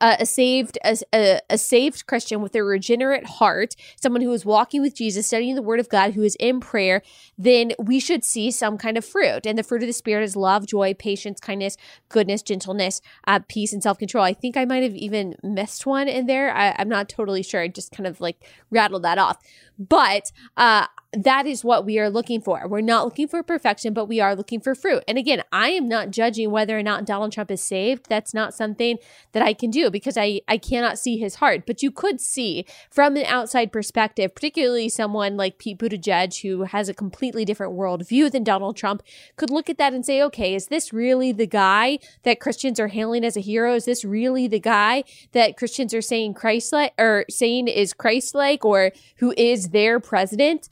uh, 0.00 0.16
a 0.18 0.26
saved 0.26 0.78
a, 0.84 0.96
a, 1.14 1.40
a, 1.50 1.58
saved 1.58 2.06
Christian 2.06 2.40
with 2.40 2.54
a 2.54 2.62
regenerate 2.62 3.26
heart, 3.26 3.74
someone 4.00 4.22
who 4.22 4.32
is 4.32 4.44
walking 4.44 4.80
with 4.82 4.94
Jesus, 4.94 5.26
studying 5.26 5.54
the 5.54 5.62
Word 5.62 5.80
of 5.80 5.88
God, 5.88 6.14
who 6.14 6.22
is 6.22 6.36
in 6.40 6.60
prayer, 6.60 7.02
then 7.38 7.72
we 7.78 8.00
should 8.00 8.24
see 8.24 8.50
some 8.50 8.78
kind 8.78 8.96
of 8.96 9.04
fruit. 9.04 9.46
And 9.46 9.58
the 9.58 9.62
fruit 9.62 9.82
of 9.82 9.86
the 9.86 9.92
Spirit 9.92 10.24
is 10.24 10.36
love, 10.36 10.66
joy, 10.66 10.94
patience, 10.94 11.40
kindness, 11.40 11.76
goodness, 12.08 12.42
gentleness, 12.42 13.00
uh, 13.26 13.40
peace, 13.48 13.72
and 13.72 13.82
self 13.82 13.98
control. 13.98 14.24
I 14.24 14.34
think 14.34 14.56
I 14.56 14.64
might 14.64 14.82
have 14.82 14.94
even 14.94 15.34
missed 15.42 15.86
one 15.86 16.08
in 16.08 16.26
there. 16.26 16.54
I, 16.54 16.74
I'm 16.78 16.88
not 16.88 17.08
totally 17.08 17.42
sure. 17.42 17.60
I 17.60 17.68
just 17.68 17.92
kind 17.92 18.06
of 18.06 18.20
like 18.20 18.44
rattled 18.70 19.02
that 19.02 19.18
off. 19.18 19.38
But 19.78 20.32
uh, 20.56 20.86
that 21.12 21.44
is 21.44 21.64
what 21.64 21.84
we 21.84 21.98
are 21.98 22.08
looking 22.08 22.40
for. 22.40 22.68
We're 22.68 22.80
not 22.82 23.04
looking 23.04 23.26
for 23.26 23.42
perfection, 23.42 23.92
but 23.92 24.04
we 24.06 24.20
are 24.20 24.36
looking 24.36 24.60
for 24.60 24.76
fruit. 24.76 25.02
And 25.08 25.18
again, 25.18 25.42
I 25.50 25.70
am 25.70 25.88
not 25.88 26.12
judging 26.12 26.52
whether 26.52 26.78
or 26.78 26.84
not 26.84 27.04
Donald 27.04 27.32
Trump 27.32 27.50
is 27.50 27.60
saved. 27.60 28.06
That's 28.08 28.32
not 28.32 28.54
something 28.54 28.96
that 29.32 29.42
I 29.42 29.52
can 29.52 29.70
do 29.70 29.90
because 29.90 30.16
I, 30.16 30.40
I 30.46 30.56
cannot 30.56 31.00
see 31.00 31.18
his 31.18 31.36
heart. 31.36 31.66
But 31.66 31.82
you 31.82 31.90
could 31.90 32.20
see 32.20 32.64
from 32.92 33.16
an 33.16 33.24
outside 33.24 33.72
perspective, 33.72 34.34
particularly 34.36 34.88
someone 34.88 35.36
like 35.36 35.58
Pete 35.58 35.78
Buttigieg, 35.78 36.42
who 36.42 36.62
has 36.62 36.88
a 36.88 36.94
completely 36.94 37.44
different 37.44 37.72
worldview 37.72 38.30
than 38.30 38.44
Donald 38.44 38.76
Trump, 38.76 39.02
could 39.36 39.50
look 39.50 39.68
at 39.68 39.78
that 39.78 39.92
and 39.92 40.06
say, 40.06 40.22
okay, 40.22 40.54
is 40.54 40.68
this 40.68 40.92
really 40.92 41.32
the 41.32 41.46
guy 41.46 41.98
that 42.22 42.38
Christians 42.38 42.78
are 42.78 42.88
hailing 42.88 43.24
as 43.24 43.36
a 43.36 43.40
hero? 43.40 43.74
Is 43.74 43.84
this 43.84 44.04
really 44.04 44.46
the 44.46 44.60
guy 44.60 45.02
that 45.32 45.56
Christians 45.56 45.92
are 45.92 46.02
saying 46.02 46.34
Christ 46.34 46.72
like 46.72 46.92
or 46.98 47.24
saying 47.28 47.66
is 47.66 47.92
Christ 47.92 48.32
like 48.32 48.64
or 48.64 48.92
who 49.16 49.34
is 49.36 49.70
their 49.70 49.98
president? 49.98 50.68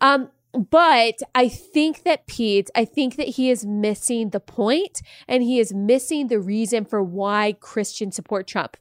Um, 0.00 0.30
but 0.52 1.20
I 1.34 1.48
think 1.48 2.04
that 2.04 2.26
Pete, 2.26 2.70
I 2.74 2.84
think 2.84 3.16
that 3.16 3.28
he 3.28 3.50
is 3.50 3.66
missing 3.66 4.30
the 4.30 4.40
point 4.40 5.02
and 5.28 5.42
he 5.42 5.58
is 5.58 5.74
missing 5.74 6.28
the 6.28 6.40
reason 6.40 6.84
for 6.84 7.02
why 7.02 7.56
Christians 7.60 8.16
support 8.16 8.46
Trump. 8.46 8.76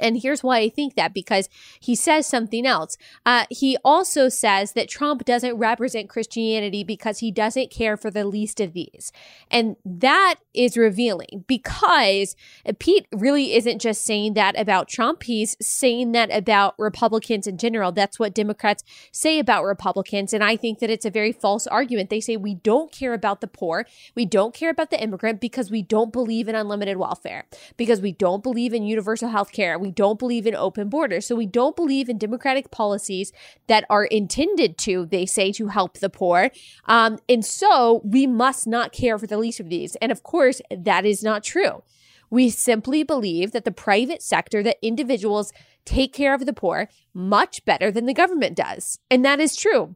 And 0.00 0.20
here's 0.20 0.42
why 0.42 0.58
I 0.58 0.68
think 0.68 0.94
that 0.94 1.14
because 1.14 1.48
he 1.80 1.94
says 1.94 2.26
something 2.26 2.66
else. 2.66 2.96
Uh, 3.24 3.46
he 3.50 3.76
also 3.84 4.28
says 4.28 4.72
that 4.72 4.88
Trump 4.88 5.24
doesn't 5.24 5.56
represent 5.56 6.08
Christianity 6.08 6.84
because 6.84 7.18
he 7.18 7.30
doesn't 7.30 7.70
care 7.70 7.96
for 7.96 8.10
the 8.10 8.24
least 8.24 8.60
of 8.60 8.72
these. 8.72 9.12
And 9.50 9.76
that 9.84 10.36
is 10.54 10.76
revealing 10.76 11.44
because 11.46 12.36
Pete 12.78 13.06
really 13.14 13.54
isn't 13.54 13.80
just 13.80 14.02
saying 14.02 14.34
that 14.34 14.58
about 14.58 14.88
Trump. 14.88 15.22
He's 15.24 15.56
saying 15.60 16.12
that 16.12 16.30
about 16.32 16.74
Republicans 16.78 17.46
in 17.46 17.58
general. 17.58 17.92
That's 17.92 18.18
what 18.18 18.34
Democrats 18.34 18.84
say 19.12 19.38
about 19.38 19.64
Republicans. 19.64 20.32
And 20.32 20.42
I 20.42 20.56
think 20.56 20.78
that 20.80 20.90
it's 20.90 21.04
a 21.04 21.10
very 21.10 21.32
false 21.32 21.66
argument. 21.66 22.10
They 22.10 22.20
say 22.20 22.36
we 22.36 22.54
don't 22.54 22.92
care 22.92 23.14
about 23.14 23.40
the 23.40 23.46
poor. 23.46 23.86
We 24.14 24.24
don't 24.24 24.54
care 24.54 24.70
about 24.70 24.90
the 24.90 25.02
immigrant 25.02 25.40
because 25.40 25.70
we 25.70 25.82
don't 25.82 26.12
believe 26.12 26.48
in 26.48 26.54
unlimited 26.54 26.96
welfare, 26.96 27.44
because 27.76 28.00
we 28.00 28.12
don't 28.12 28.42
believe 28.42 28.72
in 28.72 28.82
universal 28.82 29.28
health 29.28 29.52
care 29.52 29.78
we 29.86 29.92
don't 29.92 30.18
believe 30.18 30.48
in 30.48 30.56
open 30.56 30.88
borders. 30.88 31.26
So 31.26 31.36
we 31.36 31.46
don't 31.46 31.76
believe 31.76 32.08
in 32.08 32.18
democratic 32.18 32.72
policies 32.72 33.32
that 33.68 33.84
are 33.88 34.04
intended 34.04 34.76
to, 34.78 35.06
they 35.06 35.26
say, 35.26 35.52
to 35.52 35.68
help 35.68 35.98
the 35.98 36.10
poor. 36.10 36.50
Um, 36.86 37.18
and 37.28 37.44
so 37.44 38.00
we 38.04 38.26
must 38.26 38.66
not 38.66 38.92
care 38.92 39.16
for 39.16 39.28
the 39.28 39.38
least 39.38 39.60
of 39.60 39.68
these. 39.68 39.94
And 39.96 40.10
of 40.10 40.24
course, 40.24 40.60
that 40.76 41.06
is 41.06 41.22
not 41.22 41.44
true. 41.44 41.84
We 42.30 42.50
simply 42.50 43.04
believe 43.04 43.52
that 43.52 43.64
the 43.64 43.70
private 43.70 44.22
sector, 44.22 44.60
that 44.64 44.78
individuals 44.82 45.52
take 45.84 46.12
care 46.12 46.34
of 46.34 46.46
the 46.46 46.52
poor 46.52 46.88
much 47.14 47.64
better 47.64 47.92
than 47.92 48.06
the 48.06 48.14
government 48.14 48.56
does. 48.56 48.98
And 49.08 49.24
that 49.24 49.38
is 49.38 49.54
true. 49.54 49.94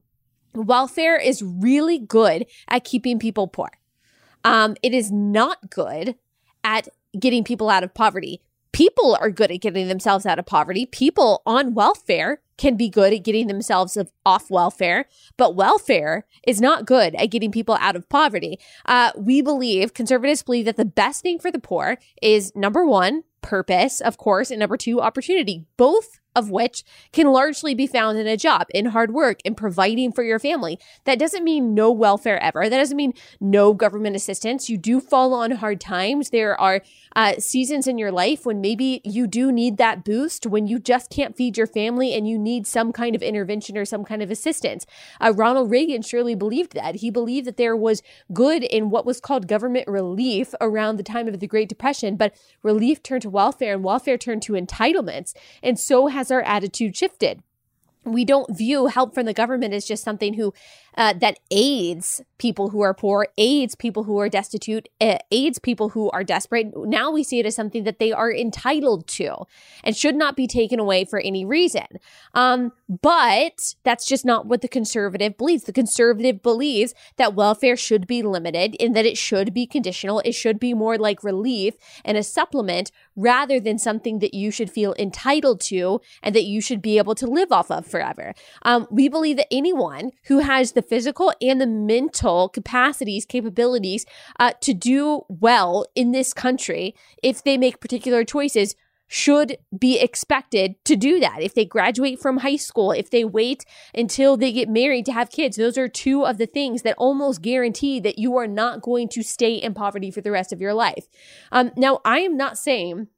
Welfare 0.54 1.16
is 1.16 1.42
really 1.42 1.99
good 1.99 2.47
at 2.68 2.85
keeping 2.85 3.18
people 3.18 3.49
poor. 3.49 3.70
Um, 4.44 4.76
it 4.85 4.94
is 4.94 5.11
not 5.11 5.68
good 5.68 6.14
at 6.62 6.88
getting 7.18 7.42
people 7.42 7.68
out 7.68 7.82
of 7.82 7.92
poverty 7.92 8.40
people 8.72 9.16
are 9.20 9.30
good 9.30 9.50
at 9.50 9.60
getting 9.60 9.88
themselves 9.88 10.26
out 10.26 10.38
of 10.38 10.46
poverty. 10.46 10.86
People 10.86 11.42
on 11.46 11.74
welfare 11.74 12.40
can 12.56 12.76
be 12.76 12.90
good 12.90 13.12
at 13.12 13.24
getting 13.24 13.46
themselves 13.46 13.96
off 14.26 14.50
welfare, 14.50 15.06
but 15.36 15.56
welfare 15.56 16.26
is 16.46 16.60
not 16.60 16.84
good 16.84 17.14
at 17.14 17.30
getting 17.30 17.50
people 17.50 17.76
out 17.80 17.96
of 17.96 18.08
poverty. 18.08 18.58
Uh, 18.84 19.10
we 19.16 19.40
believe, 19.40 19.94
conservatives 19.94 20.42
believe 20.42 20.66
that 20.66 20.76
the 20.76 20.84
best 20.84 21.22
thing 21.22 21.38
for 21.38 21.50
the 21.50 21.58
poor 21.58 21.96
is 22.20 22.54
number 22.54 22.84
one, 22.84 23.22
purpose, 23.40 24.00
of 24.00 24.18
course, 24.18 24.50
and 24.50 24.60
number 24.60 24.76
two, 24.76 25.00
opportunity. 25.00 25.64
Both 25.78 26.20
of 26.37 26.50
which 26.50 26.84
can 27.12 27.32
largely 27.32 27.75
be 27.75 27.87
found 27.87 28.18
in 28.18 28.26
a 28.26 28.37
job, 28.37 28.66
in 28.72 28.87
hard 28.87 29.12
work, 29.12 29.40
in 29.44 29.54
providing 29.54 30.12
for 30.12 30.22
your 30.22 30.38
family. 30.38 30.78
That 31.04 31.18
doesn't 31.18 31.44
mean 31.44 31.75
no 31.75 31.90
welfare 31.90 32.42
ever. 32.42 32.68
That 32.68 32.78
doesn't 32.78 32.96
mean 32.96 33.14
no 33.40 33.75
government 33.75 34.16
assistance. 34.16 34.70
You 34.70 34.78
do 34.78 35.00
fall 35.00 35.34
on 35.34 35.50
hard 35.52 35.80
times. 35.80 36.30
There 36.30 36.58
are 36.60 36.82
uh, 37.16 37.34
seasons 37.38 37.87
in 37.87 37.99
your 37.99 38.12
life 38.12 38.46
when 38.46 38.60
maybe 38.60 39.00
you 39.04 39.26
do 39.26 39.50
need 39.50 39.76
that 39.78 40.04
boost, 40.04 40.46
when 40.46 40.66
you 40.66 40.78
just 40.78 41.10
can't 41.10 41.37
feed 41.37 41.56
your 41.56 41.66
family 41.66 42.14
and 42.14 42.28
you 42.28 42.38
need 42.38 42.66
some 42.66 42.92
kind 42.92 43.16
of 43.16 43.22
intervention 43.22 43.76
or 43.76 43.84
some 43.84 44.04
kind 44.04 44.22
of 44.22 44.30
assistance. 44.30 44.87
Uh, 45.20 45.32
Ronald 45.34 45.70
Reagan 45.70 46.02
surely 46.02 46.34
believed 46.34 46.75
that. 46.75 46.96
He 46.96 47.10
believed 47.10 47.46
that 47.46 47.56
there 47.56 47.76
was 47.76 48.02
good 48.32 48.62
in 48.62 48.90
what 48.90 49.06
was 49.06 49.20
called 49.20 49.49
government 49.49 49.88
relief 49.88 50.54
around 50.60 50.96
the 50.96 51.02
time 51.02 51.26
of 51.26 51.40
the 51.40 51.46
Great 51.46 51.68
Depression, 51.68 52.16
but 52.16 52.34
relief 52.62 53.02
turned 53.02 53.22
to 53.22 53.30
welfare 53.30 53.75
and 53.75 53.82
welfare 53.82 54.16
turned 54.16 54.42
to 54.42 54.52
entitlements. 54.52 55.34
And 55.62 55.78
so 55.78 56.06
has 56.08 56.19
our 56.28 56.42
attitude 56.42 56.96
shifted. 56.96 57.44
We 58.04 58.24
don't 58.24 58.56
view 58.56 58.86
help 58.86 59.14
from 59.14 59.26
the 59.26 59.34
government 59.34 59.74
as 59.74 59.84
just 59.84 60.02
something 60.02 60.34
who 60.34 60.52
uh, 60.97 61.12
that 61.14 61.38
aids 61.50 62.23
people 62.38 62.70
who 62.70 62.80
are 62.80 62.94
poor, 62.94 63.28
aids 63.37 63.75
people 63.75 64.04
who 64.04 64.18
are 64.18 64.28
destitute, 64.28 64.88
uh, 65.00 65.18
aids 65.30 65.59
people 65.59 65.90
who 65.90 66.11
are 66.11 66.25
desperate. 66.25 66.75
Now 66.75 67.11
we 67.11 67.23
see 67.23 67.38
it 67.38 67.47
as 67.47 67.54
something 67.54 67.85
that 67.85 67.99
they 67.99 68.12
are 68.12 68.32
entitled 68.32 69.06
to 69.09 69.44
and 69.85 69.97
should 69.97 70.16
not 70.16 70.37
be 70.37 70.47
taken 70.47 70.80
away 70.80 71.04
for 71.04 71.20
any 71.20 71.44
reason. 71.44 71.87
Um, 72.35 72.73
but 72.88 73.75
that's 73.85 74.06
just 74.06 74.25
not 74.25 74.47
what 74.47 74.62
the 74.62 74.68
conservative 74.68 75.37
believes. 75.37 75.64
The 75.64 75.73
conservative 75.73 76.42
believes 76.42 76.94
that 77.16 77.35
welfare 77.35 77.76
should 77.76 78.06
be 78.06 78.23
limited 78.23 78.75
and 78.80 78.97
that 78.97 79.06
it 79.06 79.18
should 79.18 79.52
be 79.52 79.66
conditional. 79.66 80.20
It 80.20 80.32
should 80.32 80.59
be 80.59 80.73
more 80.73 80.97
like 80.97 81.23
relief 81.23 81.75
and 82.04 82.16
a 82.16 82.23
supplement 82.23 82.90
rather 83.14 83.61
than 83.61 83.78
something 83.78 84.20
that 84.20 84.32
you 84.32 84.50
should 84.50 84.70
feel 84.70 84.94
entitled 84.99 85.61
to 85.61 86.00
and 86.23 86.35
that 86.35 86.44
you 86.44 86.61
should 86.61 86.80
be 86.80 86.97
able 86.97 87.14
to 87.16 87.26
live 87.26 87.52
off 87.52 87.70
of 87.70 87.87
forever. 87.87 88.35
Um, 88.62 88.87
we 88.90 89.09
believe 89.09 89.37
that 89.37 89.52
anyone 89.52 90.12
who 90.25 90.38
has 90.38 90.73
the 90.73 90.79
physical 90.82 91.32
and 91.40 91.60
the 91.60 91.66
mental 91.66 92.49
capacities, 92.49 93.25
capabilities 93.25 94.06
uh, 94.38 94.52
to 94.60 94.75
do 94.75 95.22
well 95.28 95.87
in 95.94 96.12
this 96.12 96.32
country, 96.32 96.94
if 97.22 97.42
they 97.42 97.56
make 97.56 97.80
particular 97.80 98.25
choices, 98.25 98.75
should 99.12 99.58
be 99.76 99.99
expected 99.99 100.76
to 100.84 100.94
do 100.94 101.18
that. 101.18 101.42
If 101.42 101.52
they 101.52 101.64
graduate 101.64 102.20
from 102.20 102.38
high 102.38 102.54
school, 102.54 102.92
if 102.92 103.10
they 103.10 103.25
wait 103.25 103.64
until 103.92 104.37
they 104.37 104.52
get 104.52 104.68
married 104.68 105.04
to 105.06 105.12
have 105.12 105.32
kids, 105.32 105.56
those 105.56 105.76
are 105.76 105.88
two 105.88 106.25
of 106.25 106.38
the 106.38 106.46
things 106.46 106.82
that 106.82 106.94
almost 106.96 107.42
guarantee 107.42 107.99
that 107.99 108.20
you 108.20 108.37
are 108.37 108.46
not 108.46 108.82
going 108.82 109.08
to 109.08 109.25
stay 109.25 109.54
in 109.54 109.75
poverty 109.75 110.12
for 110.12 110.20
the 110.20 110.30
rest 110.30 110.52
of 110.52 110.60
your 110.60 110.75
life. 110.75 111.08
Um, 111.50 111.72
now, 111.76 112.00
I 112.04 112.20
am 112.20 112.37
not 112.37 112.56
saying 112.56 113.08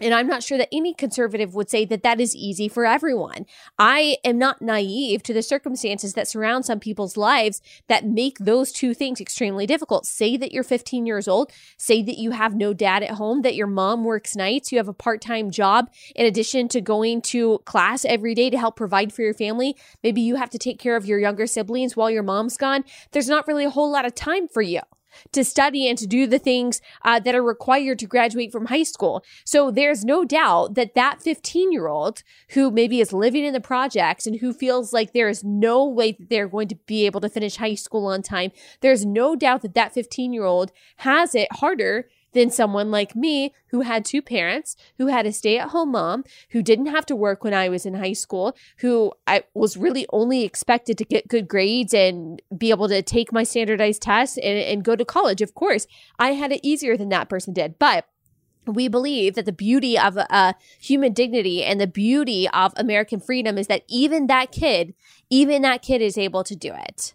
and 0.00 0.14
I'm 0.14 0.26
not 0.26 0.42
sure 0.42 0.58
that 0.58 0.68
any 0.72 0.94
conservative 0.94 1.54
would 1.54 1.70
say 1.70 1.84
that 1.86 2.02
that 2.02 2.20
is 2.20 2.34
easy 2.34 2.68
for 2.68 2.84
everyone. 2.84 3.46
I 3.78 4.16
am 4.24 4.38
not 4.38 4.62
naive 4.62 5.22
to 5.24 5.34
the 5.34 5.42
circumstances 5.42 6.14
that 6.14 6.28
surround 6.28 6.64
some 6.64 6.80
people's 6.80 7.16
lives 7.16 7.60
that 7.88 8.06
make 8.06 8.38
those 8.38 8.72
two 8.72 8.94
things 8.94 9.20
extremely 9.20 9.66
difficult. 9.66 10.06
Say 10.06 10.36
that 10.36 10.52
you're 10.52 10.62
15 10.62 11.06
years 11.06 11.28
old, 11.28 11.52
say 11.76 12.02
that 12.02 12.18
you 12.18 12.32
have 12.32 12.54
no 12.54 12.72
dad 12.72 13.02
at 13.02 13.12
home, 13.12 13.42
that 13.42 13.54
your 13.54 13.66
mom 13.66 14.04
works 14.04 14.36
nights, 14.36 14.72
you 14.72 14.78
have 14.78 14.88
a 14.88 14.92
part 14.92 15.20
time 15.20 15.50
job 15.50 15.90
in 16.14 16.26
addition 16.26 16.68
to 16.68 16.80
going 16.80 17.22
to 17.22 17.58
class 17.64 18.04
every 18.04 18.34
day 18.34 18.50
to 18.50 18.58
help 18.58 18.76
provide 18.76 19.12
for 19.12 19.22
your 19.22 19.34
family. 19.34 19.76
Maybe 20.02 20.20
you 20.20 20.36
have 20.36 20.50
to 20.50 20.58
take 20.58 20.78
care 20.78 20.96
of 20.96 21.06
your 21.06 21.18
younger 21.18 21.46
siblings 21.46 21.96
while 21.96 22.10
your 22.10 22.22
mom's 22.22 22.56
gone. 22.56 22.84
There's 23.12 23.28
not 23.28 23.46
really 23.46 23.64
a 23.64 23.70
whole 23.70 23.90
lot 23.90 24.06
of 24.06 24.14
time 24.14 24.48
for 24.48 24.62
you 24.62 24.80
to 25.32 25.44
study 25.44 25.88
and 25.88 25.98
to 25.98 26.06
do 26.06 26.26
the 26.26 26.38
things 26.38 26.80
uh, 27.04 27.20
that 27.20 27.34
are 27.34 27.42
required 27.42 27.98
to 27.98 28.06
graduate 28.06 28.52
from 28.52 28.66
high 28.66 28.82
school. 28.82 29.24
So 29.44 29.70
there's 29.70 30.04
no 30.04 30.24
doubt 30.24 30.74
that 30.74 30.94
that 30.94 31.22
15 31.22 31.72
year 31.72 31.86
old 31.86 32.22
who 32.50 32.70
maybe 32.70 33.00
is 33.00 33.12
living 33.12 33.44
in 33.44 33.52
the 33.52 33.60
projects 33.60 34.26
and 34.26 34.40
who 34.40 34.52
feels 34.52 34.92
like 34.92 35.12
there 35.12 35.28
is 35.28 35.44
no 35.44 35.84
way 35.84 36.12
that 36.12 36.28
they're 36.28 36.48
going 36.48 36.68
to 36.68 36.76
be 36.86 37.06
able 37.06 37.20
to 37.20 37.28
finish 37.28 37.56
high 37.56 37.74
school 37.74 38.06
on 38.06 38.22
time, 38.22 38.50
there's 38.80 39.04
no 39.04 39.36
doubt 39.36 39.62
that 39.62 39.74
that 39.74 39.92
15 39.92 40.32
year 40.32 40.44
old 40.44 40.72
has 40.98 41.34
it 41.34 41.48
harder 41.52 42.08
than 42.38 42.50
someone 42.50 42.90
like 42.90 43.16
me 43.16 43.52
who 43.70 43.80
had 43.80 44.04
two 44.04 44.22
parents, 44.22 44.76
who 44.96 45.08
had 45.08 45.26
a 45.26 45.32
stay 45.32 45.58
at 45.58 45.70
home 45.70 45.90
mom, 45.90 46.22
who 46.50 46.62
didn't 46.62 46.86
have 46.86 47.04
to 47.06 47.16
work 47.16 47.42
when 47.42 47.52
I 47.52 47.68
was 47.68 47.84
in 47.84 47.94
high 47.94 48.12
school, 48.12 48.56
who 48.78 49.12
I 49.26 49.42
was 49.54 49.76
really 49.76 50.06
only 50.12 50.44
expected 50.44 50.96
to 50.98 51.04
get 51.04 51.26
good 51.26 51.48
grades 51.48 51.92
and 51.92 52.40
be 52.56 52.70
able 52.70 52.88
to 52.88 53.02
take 53.02 53.32
my 53.32 53.42
standardized 53.42 54.02
tests 54.02 54.38
and, 54.38 54.58
and 54.58 54.84
go 54.84 54.94
to 54.94 55.04
college. 55.04 55.42
Of 55.42 55.54
course, 55.54 55.88
I 56.18 56.32
had 56.32 56.52
it 56.52 56.60
easier 56.62 56.96
than 56.96 57.08
that 57.08 57.28
person 57.28 57.52
did. 57.52 57.76
But 57.78 58.06
we 58.66 58.86
believe 58.86 59.34
that 59.34 59.46
the 59.46 59.52
beauty 59.52 59.98
of 59.98 60.16
uh, 60.16 60.52
human 60.80 61.12
dignity 61.12 61.64
and 61.64 61.80
the 61.80 61.86
beauty 61.86 62.48
of 62.50 62.72
American 62.76 63.18
freedom 63.18 63.58
is 63.58 63.66
that 63.66 63.82
even 63.88 64.28
that 64.28 64.52
kid, 64.52 64.94
even 65.28 65.62
that 65.62 65.82
kid 65.82 66.02
is 66.02 66.16
able 66.16 66.44
to 66.44 66.54
do 66.54 66.72
it 66.72 67.14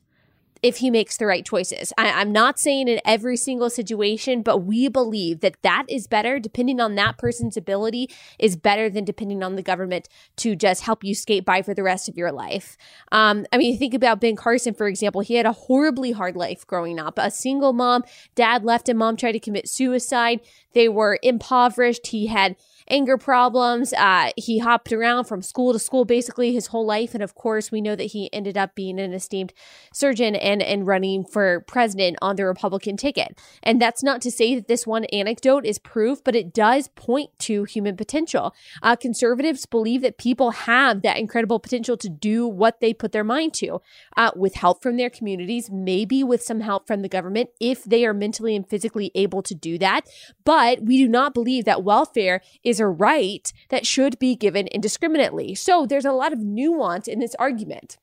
if 0.63 0.77
he 0.77 0.89
makes 0.89 1.17
the 1.17 1.25
right 1.25 1.45
choices. 1.45 1.91
I, 1.97 2.21
am 2.21 2.31
not 2.31 2.57
saying 2.57 2.87
in 2.87 3.01
every 3.05 3.35
single 3.35 3.69
situation, 3.69 4.41
but 4.41 4.59
we 4.59 4.87
believe 4.87 5.41
that 5.41 5.61
that 5.61 5.83
is 5.89 6.07
better, 6.07 6.39
depending 6.39 6.79
on 6.79 6.95
that 6.95 7.17
person's 7.17 7.57
ability, 7.57 8.09
is 8.39 8.55
better 8.55 8.89
than 8.89 9.03
depending 9.03 9.43
on 9.43 9.57
the 9.57 9.61
government 9.61 10.07
to 10.37 10.55
just 10.55 10.83
help 10.83 11.03
you 11.03 11.13
skate 11.13 11.43
by 11.43 11.61
for 11.61 11.73
the 11.73 11.83
rest 11.83 12.07
of 12.07 12.17
your 12.17 12.31
life. 12.31 12.77
Um, 13.11 13.45
I 13.51 13.57
mean, 13.57 13.77
think 13.77 13.93
about 13.93 14.21
Ben 14.21 14.37
Carson, 14.37 14.73
for 14.73 14.87
example. 14.87 15.19
He 15.19 15.35
had 15.35 15.45
a 15.45 15.51
horribly 15.51 16.13
hard 16.13 16.37
life 16.37 16.65
growing 16.65 16.97
up. 16.97 17.19
A 17.19 17.29
single 17.29 17.73
mom, 17.73 18.05
dad 18.33 18.63
left 18.63 18.87
him, 18.87 18.97
mom 18.97 19.17
tried 19.17 19.33
to 19.33 19.39
commit 19.41 19.67
suicide. 19.67 20.39
They 20.71 20.87
were 20.87 21.19
impoverished. 21.21 22.07
He 22.07 22.27
had 22.27 22.55
anger 22.89 23.17
problems. 23.17 23.93
Uh, 23.93 24.31
he 24.37 24.59
hopped 24.59 24.91
around 24.91 25.25
from 25.25 25.41
school 25.41 25.73
to 25.73 25.79
school 25.79 26.05
basically 26.05 26.53
his 26.53 26.67
whole 26.67 26.85
life. 26.85 27.13
And 27.13 27.23
of 27.23 27.35
course, 27.35 27.71
we 27.71 27.81
know 27.81 27.95
that 27.95 28.05
he 28.05 28.31
ended 28.33 28.57
up 28.57 28.75
being 28.75 28.99
an 28.99 29.13
esteemed 29.13 29.53
surgeon 29.93 30.35
and, 30.35 30.61
and 30.61 30.87
running 30.87 31.25
for 31.25 31.61
president 31.61 32.17
on 32.21 32.35
the 32.35 32.45
Republican 32.45 32.97
ticket. 32.97 33.39
And 33.61 33.81
that's 33.81 34.03
not 34.03 34.21
to 34.21 34.31
say 34.31 34.55
that 34.55 34.67
this 34.67 34.85
one 34.87 35.05
anecdote 35.05 35.65
is 35.65 35.79
proof, 35.79 36.23
but 36.23 36.35
it 36.35 36.53
does 36.53 36.87
point 36.89 37.29
to 37.39 37.63
human 37.63 37.95
potential. 37.95 38.53
Uh, 38.81 38.95
conservatives 38.95 39.65
believe 39.65 40.01
that 40.01 40.17
people 40.17 40.51
have 40.51 41.01
that 41.01 41.17
incredible 41.17 41.59
potential 41.59 41.97
to 41.97 42.09
do 42.09 42.47
what 42.47 42.79
they 42.79 42.93
put 42.93 43.11
their 43.11 43.23
mind 43.23 43.53
to 43.53 43.81
uh, 44.17 44.31
with 44.35 44.55
help 44.55 44.81
from 44.81 44.97
their 44.97 45.09
communities, 45.09 45.69
maybe 45.71 46.23
with 46.23 46.41
some 46.41 46.61
help 46.61 46.87
from 46.87 47.01
the 47.01 47.09
government 47.09 47.49
if 47.59 47.83
they 47.83 48.05
are 48.05 48.13
mentally 48.13 48.55
and 48.55 48.69
physically 48.69 49.11
able 49.15 49.41
to 49.41 49.55
do 49.55 49.77
that. 49.77 50.07
But 50.43 50.81
we 50.81 50.97
do 50.97 51.07
not 51.07 51.33
believe 51.33 51.65
that 51.65 51.83
welfare 51.83 52.41
is 52.63 52.72
a 52.79 52.87
right 52.87 53.51
that 53.69 53.85
should 53.85 54.19
be 54.19 54.35
given 54.35 54.67
indiscriminately. 54.67 55.55
So 55.55 55.85
there's 55.85 56.05
a 56.05 56.11
lot 56.11 56.33
of 56.33 56.39
nuance 56.39 57.07
in 57.07 57.19
this 57.19 57.35
argument. 57.35 57.97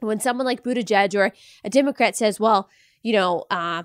When 0.00 0.20
someone 0.20 0.46
like 0.46 0.62
Buttigieg 0.62 1.14
or 1.14 1.32
a 1.64 1.70
Democrat 1.70 2.16
says, 2.16 2.38
well, 2.38 2.68
you 3.02 3.12
know, 3.12 3.44
uh, 3.50 3.82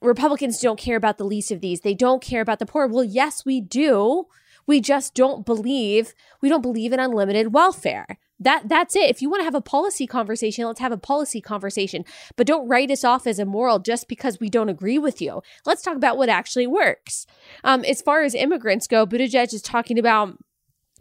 Republicans 0.00 0.60
don't 0.60 0.78
care 0.78 0.96
about 0.96 1.18
the 1.18 1.24
least 1.24 1.50
of 1.50 1.60
these. 1.60 1.80
They 1.80 1.94
don't 1.94 2.22
care 2.22 2.40
about 2.40 2.58
the 2.58 2.66
poor. 2.66 2.86
Well, 2.86 3.04
yes, 3.04 3.44
we 3.44 3.60
do. 3.60 4.26
We 4.66 4.80
just 4.80 5.14
don't 5.14 5.44
believe, 5.44 6.14
we 6.40 6.48
don't 6.48 6.62
believe 6.62 6.92
in 6.92 7.00
unlimited 7.00 7.52
welfare. 7.52 8.18
That 8.42 8.68
that's 8.68 8.96
it. 8.96 9.10
If 9.10 9.22
you 9.22 9.30
want 9.30 9.40
to 9.40 9.44
have 9.44 9.54
a 9.54 9.60
policy 9.60 10.06
conversation, 10.06 10.66
let's 10.66 10.80
have 10.80 10.92
a 10.92 10.96
policy 10.96 11.40
conversation. 11.40 12.04
But 12.36 12.46
don't 12.46 12.68
write 12.68 12.90
us 12.90 13.04
off 13.04 13.26
as 13.26 13.38
immoral 13.38 13.78
just 13.78 14.08
because 14.08 14.40
we 14.40 14.48
don't 14.48 14.68
agree 14.68 14.98
with 14.98 15.20
you. 15.20 15.42
Let's 15.64 15.82
talk 15.82 15.96
about 15.96 16.16
what 16.16 16.28
actually 16.28 16.66
works. 16.66 17.26
Um, 17.64 17.84
as 17.84 18.02
far 18.02 18.22
as 18.22 18.34
immigrants 18.34 18.86
go, 18.86 19.06
Buttigieg 19.06 19.52
is 19.52 19.62
talking 19.62 19.98
about 19.98 20.38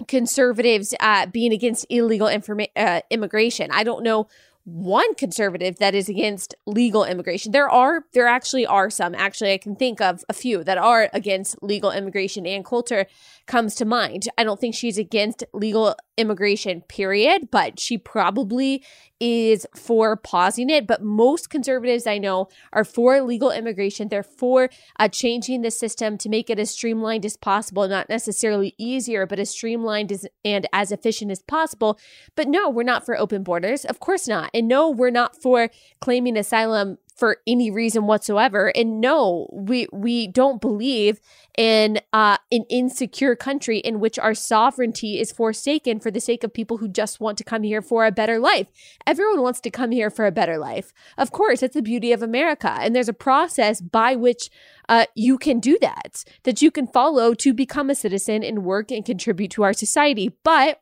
conservatives 0.07 0.93
uh, 1.00 1.25
being 1.27 1.51
against 1.53 1.86
illegal 1.89 2.27
informa- 2.27 2.71
uh, 2.75 3.01
immigration. 3.10 3.69
I 3.71 3.83
don't 3.83 4.03
know 4.03 4.27
one 4.63 5.15
conservative 5.15 5.77
that 5.79 5.95
is 5.95 6.07
against 6.07 6.53
legal 6.67 7.03
immigration. 7.03 7.51
There 7.51 7.69
are, 7.69 8.05
there 8.13 8.27
actually 8.27 8.65
are 8.65 8.89
some. 8.89 9.15
Actually, 9.15 9.53
I 9.53 9.57
can 9.57 9.75
think 9.75 10.00
of 10.01 10.24
a 10.29 10.33
few 10.33 10.63
that 10.63 10.77
are 10.77 11.10
against 11.13 11.62
legal 11.63 11.91
immigration. 11.91 12.45
Ann 12.45 12.63
Coulter 12.63 13.07
comes 13.51 13.75
to 13.75 13.84
mind. 13.84 14.29
I 14.38 14.46
don't 14.46 14.62
think 14.62 14.74
she's 14.74 14.98
against 14.98 15.43
legal 15.53 15.98
immigration, 16.15 16.81
period, 16.88 17.50
but 17.51 17.81
she 17.81 17.98
probably 17.98 18.81
is 19.20 19.67
for 19.75 20.15
pausing 20.15 20.70
it. 20.70 20.88
But 20.88 21.03
most 21.03 21.50
conservatives 21.50 22.08
I 22.08 22.17
know 22.17 22.48
are 22.72 22.86
for 22.86 23.22
legal 23.22 23.51
immigration. 23.51 24.08
They're 24.08 24.24
for 24.24 24.70
uh, 24.98 25.10
changing 25.10 25.63
the 25.63 25.70
system 25.70 26.17
to 26.20 26.29
make 26.29 26.50
it 26.50 26.60
as 26.60 26.70
streamlined 26.70 27.25
as 27.25 27.36
possible, 27.36 27.86
not 27.89 28.08
necessarily 28.08 28.74
easier, 28.77 29.25
but 29.25 29.38
as 29.38 29.50
streamlined 29.50 30.13
as, 30.13 30.25
and 30.46 30.65
as 30.72 30.93
efficient 30.93 31.29
as 31.29 31.41
possible. 31.41 32.00
But 32.36 32.48
no, 32.48 32.70
we're 32.70 32.84
not 32.84 33.05
for 33.05 33.17
open 33.17 33.43
borders. 33.43 33.84
Of 33.84 34.00
course 34.00 34.29
not. 34.29 34.50
And 34.53 34.70
no, 34.70 34.89
we're 34.89 35.12
not 35.12 35.36
for 35.36 35.70
claiming 36.00 36.38
asylum 36.38 37.00
for 37.22 37.38
any 37.46 37.70
reason 37.70 38.08
whatsoever. 38.08 38.75
And 38.75 39.00
no, 39.00 39.48
we 39.54 39.86
we 39.94 40.25
don't 40.25 40.60
believe 40.60 41.22
in 41.56 42.00
uh, 42.13 42.38
an 42.51 42.63
insecure 42.68 43.36
country 43.36 43.78
in 43.78 44.00
which 44.00 44.18
our 44.18 44.34
sovereignty 44.34 45.20
is 45.20 45.32
forsaken 45.32 46.00
for 46.00 46.10
the 46.10 46.20
sake 46.20 46.44
of 46.44 46.51
people 46.51 46.78
who 46.78 46.88
just 46.88 47.20
want 47.20 47.38
to 47.38 47.44
come 47.44 47.62
here 47.62 47.84
for 47.84 48.08
a 48.08 48.12
better 48.12 48.40
life. 48.40 48.66
Everyone 49.06 49.44
wants 49.44 49.60
to 49.60 49.70
come 49.70 49.92
here 49.92 50.10
for 50.10 50.25
a 50.25 50.32
better 50.32 50.58
life. 50.58 50.94
Of 51.16 51.32
course, 51.32 51.62
it's 51.62 51.75
the 51.75 51.84
beauty 51.84 52.12
of 52.12 52.24
America, 52.24 52.75
and 52.80 52.96
there's 52.96 53.08
a 53.08 53.13
process 53.13 53.82
by 53.82 54.16
which 54.16 54.50
uh, 54.90 55.06
you 55.13 55.38
can 55.38 55.60
do 55.60 55.78
that, 55.80 56.24
that 56.42 56.63
you 56.63 56.72
can 56.72 56.88
follow 56.88 57.36
to 57.36 57.54
become 57.54 57.92
a 57.92 57.96
citizen 57.96 58.44
and 58.44 58.66
work 58.66 58.90
and 58.90 59.06
contribute 59.06 59.51
to 59.51 59.62
our 59.62 59.74
society. 59.74 60.34
But 60.44 60.82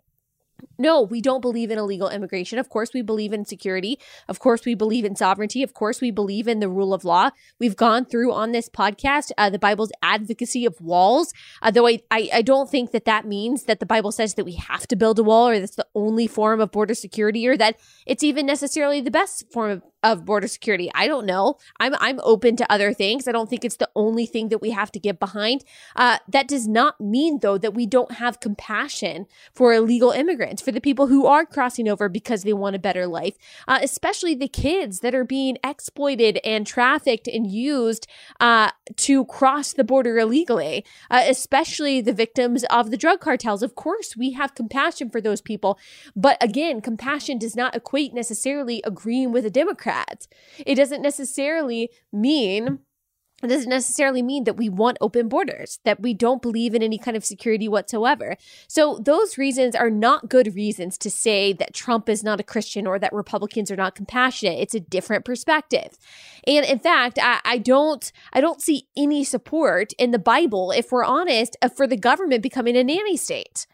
no, 0.78 1.02
we 1.02 1.22
don't 1.22 1.42
believe 1.42 1.72
in 1.72 1.78
illegal 1.78 2.10
immigration. 2.10 2.58
Of 2.58 2.70
course, 2.70 2.92
we 2.94 3.02
believe 3.02 3.34
in 3.34 3.46
security. 3.46 4.00
Of 4.28 4.40
course, 4.40 4.66
we 4.66 4.76
believe 4.76 5.06
in 5.06 5.16
sovereignty. 5.16 5.64
Of 5.64 5.74
course, 5.74 6.02
we 6.02 6.12
believe 6.12 6.48
in 6.48 6.60
the 6.60 6.70
rule 6.70 6.94
of 6.94 7.04
law. 7.04 7.32
We've 7.60 7.76
gone 7.76 8.06
through 8.06 8.34
on 8.34 8.52
this 8.52 8.70
podcast 8.70 9.32
uh, 9.38 9.50
the 9.50 9.60
Bible's 9.60 9.92
advocacy 10.02 10.66
of 10.66 10.80
walls, 10.80 11.34
uh, 11.62 11.72
though 11.72 11.88
I, 11.88 12.02
I, 12.12 12.30
I 12.34 12.42
don't 12.42 12.70
think 12.70 12.92
that 12.92 13.06
that 13.06 13.26
means 13.26 13.64
that 13.64 13.80
the 13.80 13.86
Bible 13.86 14.12
says 14.12 14.36
that 14.36 14.46
we 14.46 14.54
have 14.54 14.88
to 14.88 14.96
build 14.96 15.20
a 15.20 15.24
wall 15.24 15.50
or 15.50 15.60
that's 15.60 15.76
the 15.76 15.88
only 15.96 16.28
form 16.28 16.62
of 16.62 16.72
border 16.72 16.94
security 16.94 17.48
or 17.48 17.58
that 17.58 17.78
it's 18.06 18.24
even 18.24 18.46
necessarily 18.46 19.02
the 19.02 19.12
best 19.12 19.52
form 19.52 19.72
of 19.72 19.84
of 20.04 20.26
border 20.26 20.48
security. 20.48 20.90
I 20.96 21.08
don't 21.08 21.26
know. 21.26 21.58
I'm 21.80 21.94
I'm 22.00 22.20
open 22.24 22.56
to 22.58 22.72
other 22.72 22.94
things. 22.94 23.28
I 23.28 23.32
don't 23.32 23.50
think 23.50 23.66
it's 23.66 23.78
the 23.78 23.90
only 23.96 24.26
thing 24.26 24.50
that 24.50 24.62
we 24.62 24.72
have 24.72 24.92
to 24.94 25.00
get 25.00 25.20
behind. 25.20 25.66
Uh, 25.96 26.20
that 26.28 26.48
does 26.48 26.68
not 26.68 27.00
mean 27.02 27.40
though 27.42 27.58
that 27.58 27.74
we 27.74 27.86
don't 27.86 28.14
have 28.14 28.40
compassion 28.40 29.26
for 29.54 29.74
illegal 29.74 30.12
immigrants, 30.12 30.62
for 30.62 30.72
the 30.72 30.82
people 30.82 31.08
who 31.08 31.26
are 31.26 31.46
crossing 31.46 31.88
over 31.90 32.08
because 32.08 32.44
they 32.44 32.54
want 32.54 32.76
a 32.76 32.80
better 32.80 33.08
life, 33.08 33.36
uh, 33.68 33.80
especially 33.82 34.36
the 34.36 34.48
kids 34.48 35.00
that 35.02 35.14
are 35.14 35.26
being 35.26 35.58
exploited 35.64 36.40
and 36.46 36.66
trafficked 36.66 37.28
and 37.28 37.52
used 37.52 38.08
uh, 38.40 38.72
to 38.96 39.26
cross 39.26 39.74
the 39.74 39.84
border 39.84 40.18
illegally, 40.18 40.86
uh, 41.12 41.24
especially 41.28 42.00
the 42.00 42.14
victims 42.14 42.64
of 42.70 42.90
the 42.92 42.98
drug 42.98 43.20
cartels. 43.20 43.62
Of 43.62 43.76
course, 43.76 44.16
we 44.16 44.32
have 44.32 44.56
compassion 44.56 45.10
for 45.10 45.20
those 45.20 45.42
people, 45.42 45.78
but 46.16 46.38
again, 46.42 46.80
compassion 46.80 47.38
does 47.38 47.56
not 47.56 47.76
equate 47.76 48.14
necessarily 48.14 48.82
agreeing 48.86 49.32
with 49.32 49.46
a 49.46 49.50
Democrat 49.50 49.89
Democrat. 49.90 50.28
It 50.66 50.76
doesn't 50.76 51.02
necessarily 51.02 51.90
mean 52.12 52.80
it 53.42 53.48
doesn't 53.48 53.70
necessarily 53.70 54.22
mean 54.22 54.44
that 54.44 54.58
we 54.58 54.68
want 54.68 54.98
open 55.00 55.30
borders, 55.30 55.80
that 55.86 56.02
we 56.02 56.14
don't 56.14 56.42
believe 56.42 56.76
in 56.76 56.84
any 56.84 56.98
kind 56.98 57.16
of 57.16 57.24
security 57.24 57.70
whatsoever. 57.70 58.36
So, 58.68 59.00
those 59.02 59.38
reasons 59.38 59.76
are 59.76 59.90
not 59.90 60.28
good 60.28 60.56
reasons 60.56 60.98
to 60.98 61.10
say 61.10 61.54
that 61.54 61.74
Trump 61.74 62.10
is 62.10 62.22
not 62.22 62.42
a 62.42 62.44
Christian 62.44 62.86
or 62.86 63.00
that 63.00 63.14
Republicans 63.14 63.72
are 63.72 63.78
not 63.78 63.96
compassionate. 63.96 64.60
It's 64.60 64.76
a 64.76 64.82
different 64.82 65.24
perspective. 65.24 65.98
And 66.46 66.66
in 66.66 66.80
fact, 66.80 67.18
I, 67.22 67.40
I 67.46 67.60
don't 67.60 68.12
I 68.34 68.42
don't 68.42 68.62
see 68.62 68.90
any 68.98 69.24
support 69.24 69.94
in 69.94 70.12
the 70.12 70.20
Bible, 70.20 70.72
if 70.72 70.92
we're 70.92 71.06
honest, 71.06 71.56
for 71.78 71.88
the 71.88 71.96
government 71.96 72.44
becoming 72.44 72.76
a 72.76 72.84
nanny 72.84 73.16
state. 73.16 73.68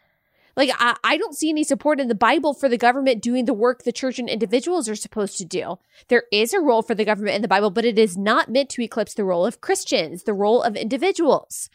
Like, 0.56 0.70
I, 0.78 0.96
I 1.04 1.16
don't 1.18 1.36
see 1.36 1.50
any 1.50 1.64
support 1.64 2.00
in 2.00 2.08
the 2.08 2.14
Bible 2.14 2.54
for 2.54 2.68
the 2.68 2.78
government 2.78 3.22
doing 3.22 3.44
the 3.44 3.52
work 3.52 3.82
the 3.82 3.92
church 3.92 4.18
and 4.18 4.28
individuals 4.28 4.88
are 4.88 4.96
supposed 4.96 5.36
to 5.38 5.44
do. 5.44 5.78
There 6.08 6.24
is 6.32 6.54
a 6.54 6.60
role 6.60 6.82
for 6.82 6.94
the 6.94 7.04
government 7.04 7.36
in 7.36 7.42
the 7.42 7.48
Bible, 7.48 7.70
but 7.70 7.84
it 7.84 7.98
is 7.98 8.16
not 8.16 8.50
meant 8.50 8.70
to 8.70 8.82
eclipse 8.82 9.14
the 9.14 9.24
role 9.24 9.44
of 9.44 9.60
Christians, 9.60 10.22
the 10.22 10.32
role 10.32 10.62
of 10.62 10.74
individuals. 10.74 11.68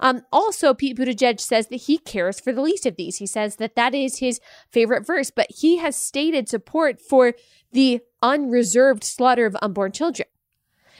Um, 0.00 0.22
also, 0.32 0.74
Pete 0.74 0.96
Buttigieg 0.96 1.40
says 1.40 1.68
that 1.68 1.82
he 1.82 1.98
cares 1.98 2.40
for 2.40 2.52
the 2.52 2.62
least 2.62 2.86
of 2.86 2.96
these. 2.96 3.18
He 3.18 3.26
says 3.26 3.56
that 3.56 3.76
that 3.76 3.94
is 3.94 4.18
his 4.18 4.40
favorite 4.68 5.06
verse, 5.06 5.30
but 5.30 5.46
he 5.50 5.78
has 5.78 5.96
stated 5.96 6.48
support 6.48 7.00
for 7.00 7.34
the 7.72 8.00
unreserved 8.20 9.04
slaughter 9.04 9.46
of 9.46 9.56
unborn 9.62 9.92
children. 9.92 10.28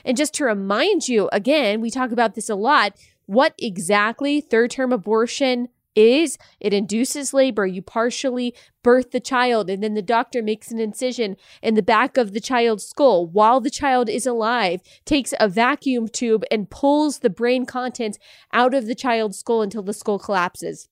And 0.05 0.15
just 0.15 0.33
to 0.35 0.45
remind 0.45 1.07
you, 1.07 1.29
again, 1.33 1.81
we 1.81 1.89
talk 1.89 2.11
about 2.11 2.35
this 2.35 2.49
a 2.49 2.55
lot. 2.55 2.95
What 3.25 3.55
exactly 3.59 4.39
third 4.39 4.71
term 4.71 4.93
abortion 4.93 5.69
is 5.95 6.37
it 6.59 6.73
induces 6.73 7.33
labor. 7.33 7.65
You 7.65 7.81
partially 7.81 8.53
birth 8.83 9.11
the 9.11 9.19
child, 9.19 9.69
and 9.69 9.81
then 9.81 9.93
the 9.93 10.01
doctor 10.01 10.43
makes 10.43 10.71
an 10.71 10.79
incision 10.79 11.37
in 11.61 11.73
the 11.73 11.81
back 11.81 12.17
of 12.17 12.33
the 12.33 12.39
child's 12.39 12.85
skull 12.85 13.25
while 13.25 13.59
the 13.59 13.69
child 13.69 14.09
is 14.09 14.25
alive, 14.25 14.81
takes 15.05 15.33
a 15.39 15.49
vacuum 15.49 16.07
tube 16.07 16.43
and 16.51 16.69
pulls 16.69 17.19
the 17.19 17.29
brain 17.29 17.65
contents 17.65 18.19
out 18.53 18.73
of 18.73 18.85
the 18.85 18.95
child's 18.95 19.39
skull 19.39 19.61
until 19.61 19.83
the 19.83 19.93
skull 19.93 20.19
collapses. 20.19 20.89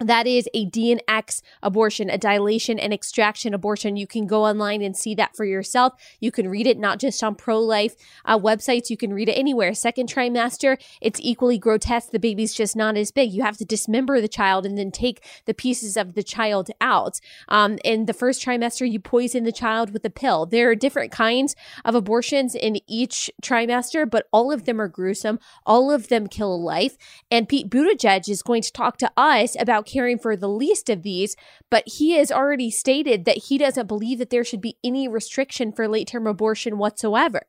That 0.00 0.26
is 0.26 0.48
a 0.54 0.64
DNX 0.64 1.42
abortion, 1.62 2.08
a 2.08 2.16
dilation 2.16 2.78
and 2.78 2.92
extraction 2.92 3.52
abortion. 3.52 3.96
You 3.96 4.06
can 4.06 4.26
go 4.26 4.46
online 4.46 4.80
and 4.80 4.96
see 4.96 5.14
that 5.16 5.36
for 5.36 5.44
yourself. 5.44 5.92
You 6.20 6.32
can 6.32 6.48
read 6.48 6.66
it 6.66 6.78
not 6.78 6.98
just 6.98 7.22
on 7.22 7.34
pro 7.34 7.60
life 7.60 7.96
uh, 8.24 8.38
websites, 8.38 8.88
you 8.88 8.96
can 8.96 9.12
read 9.12 9.28
it 9.28 9.34
anywhere. 9.34 9.74
Second 9.74 10.08
trimester, 10.08 10.80
it's 11.02 11.20
equally 11.22 11.58
grotesque. 11.58 12.12
The 12.12 12.18
baby's 12.18 12.54
just 12.54 12.74
not 12.74 12.96
as 12.96 13.10
big. 13.10 13.30
You 13.30 13.42
have 13.42 13.58
to 13.58 13.64
dismember 13.66 14.22
the 14.22 14.28
child 14.28 14.64
and 14.64 14.78
then 14.78 14.90
take 14.90 15.22
the 15.44 15.52
pieces 15.52 15.98
of 15.98 16.14
the 16.14 16.22
child 16.22 16.70
out. 16.80 17.20
Um, 17.48 17.78
in 17.84 18.06
the 18.06 18.14
first 18.14 18.42
trimester, 18.42 18.90
you 18.90 19.00
poison 19.00 19.44
the 19.44 19.52
child 19.52 19.92
with 19.92 20.04
a 20.06 20.10
pill. 20.10 20.46
There 20.46 20.70
are 20.70 20.74
different 20.74 21.12
kinds 21.12 21.54
of 21.84 21.94
abortions 21.94 22.54
in 22.54 22.80
each 22.86 23.30
trimester, 23.42 24.08
but 24.08 24.28
all 24.32 24.50
of 24.50 24.64
them 24.64 24.80
are 24.80 24.88
gruesome. 24.88 25.38
All 25.66 25.90
of 25.90 26.08
them 26.08 26.26
kill 26.26 26.54
a 26.54 26.56
life. 26.56 26.96
And 27.30 27.46
Pete 27.46 27.68
Buttigieg 27.68 28.30
is 28.30 28.42
going 28.42 28.62
to 28.62 28.72
talk 28.72 28.96
to 28.98 29.10
us 29.14 29.56
about 29.60 29.89
caring 29.90 30.18
for 30.18 30.36
the 30.36 30.48
least 30.48 30.88
of 30.88 31.02
these, 31.02 31.36
but 31.70 31.86
he 31.86 32.12
has 32.12 32.30
already 32.30 32.70
stated 32.70 33.24
that 33.24 33.38
he 33.44 33.58
doesn't 33.58 33.86
believe 33.86 34.18
that 34.18 34.30
there 34.30 34.44
should 34.44 34.60
be 34.60 34.76
any 34.84 35.08
restriction 35.08 35.72
for 35.72 35.88
late 35.88 36.08
term 36.08 36.26
abortion 36.26 36.78
whatsoever. 36.78 37.42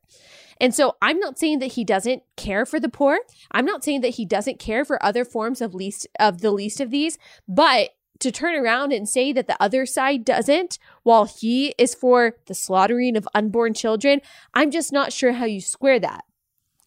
And 0.60 0.74
so 0.74 0.96
I'm 1.02 1.18
not 1.18 1.38
saying 1.38 1.58
that 1.60 1.72
he 1.72 1.84
doesn't 1.84 2.22
care 2.36 2.64
for 2.64 2.78
the 2.78 2.88
poor. 2.88 3.20
I'm 3.50 3.64
not 3.64 3.84
saying 3.84 4.00
that 4.02 4.14
he 4.16 4.24
doesn't 4.24 4.58
care 4.58 4.84
for 4.84 5.02
other 5.04 5.24
forms 5.24 5.60
of 5.60 5.74
least 5.74 6.06
of 6.20 6.40
the 6.40 6.50
least 6.52 6.80
of 6.80 6.90
these, 6.90 7.18
but 7.48 7.90
to 8.20 8.30
turn 8.30 8.54
around 8.54 8.92
and 8.92 9.08
say 9.08 9.32
that 9.32 9.48
the 9.48 9.60
other 9.60 9.84
side 9.84 10.24
doesn't 10.24 10.78
while 11.02 11.24
he 11.24 11.74
is 11.76 11.94
for 11.94 12.36
the 12.46 12.54
slaughtering 12.54 13.16
of 13.16 13.28
unborn 13.34 13.74
children, 13.74 14.20
I'm 14.54 14.70
just 14.70 14.92
not 14.92 15.12
sure 15.12 15.32
how 15.32 15.44
you 15.44 15.60
square 15.60 15.98
that. 15.98 16.24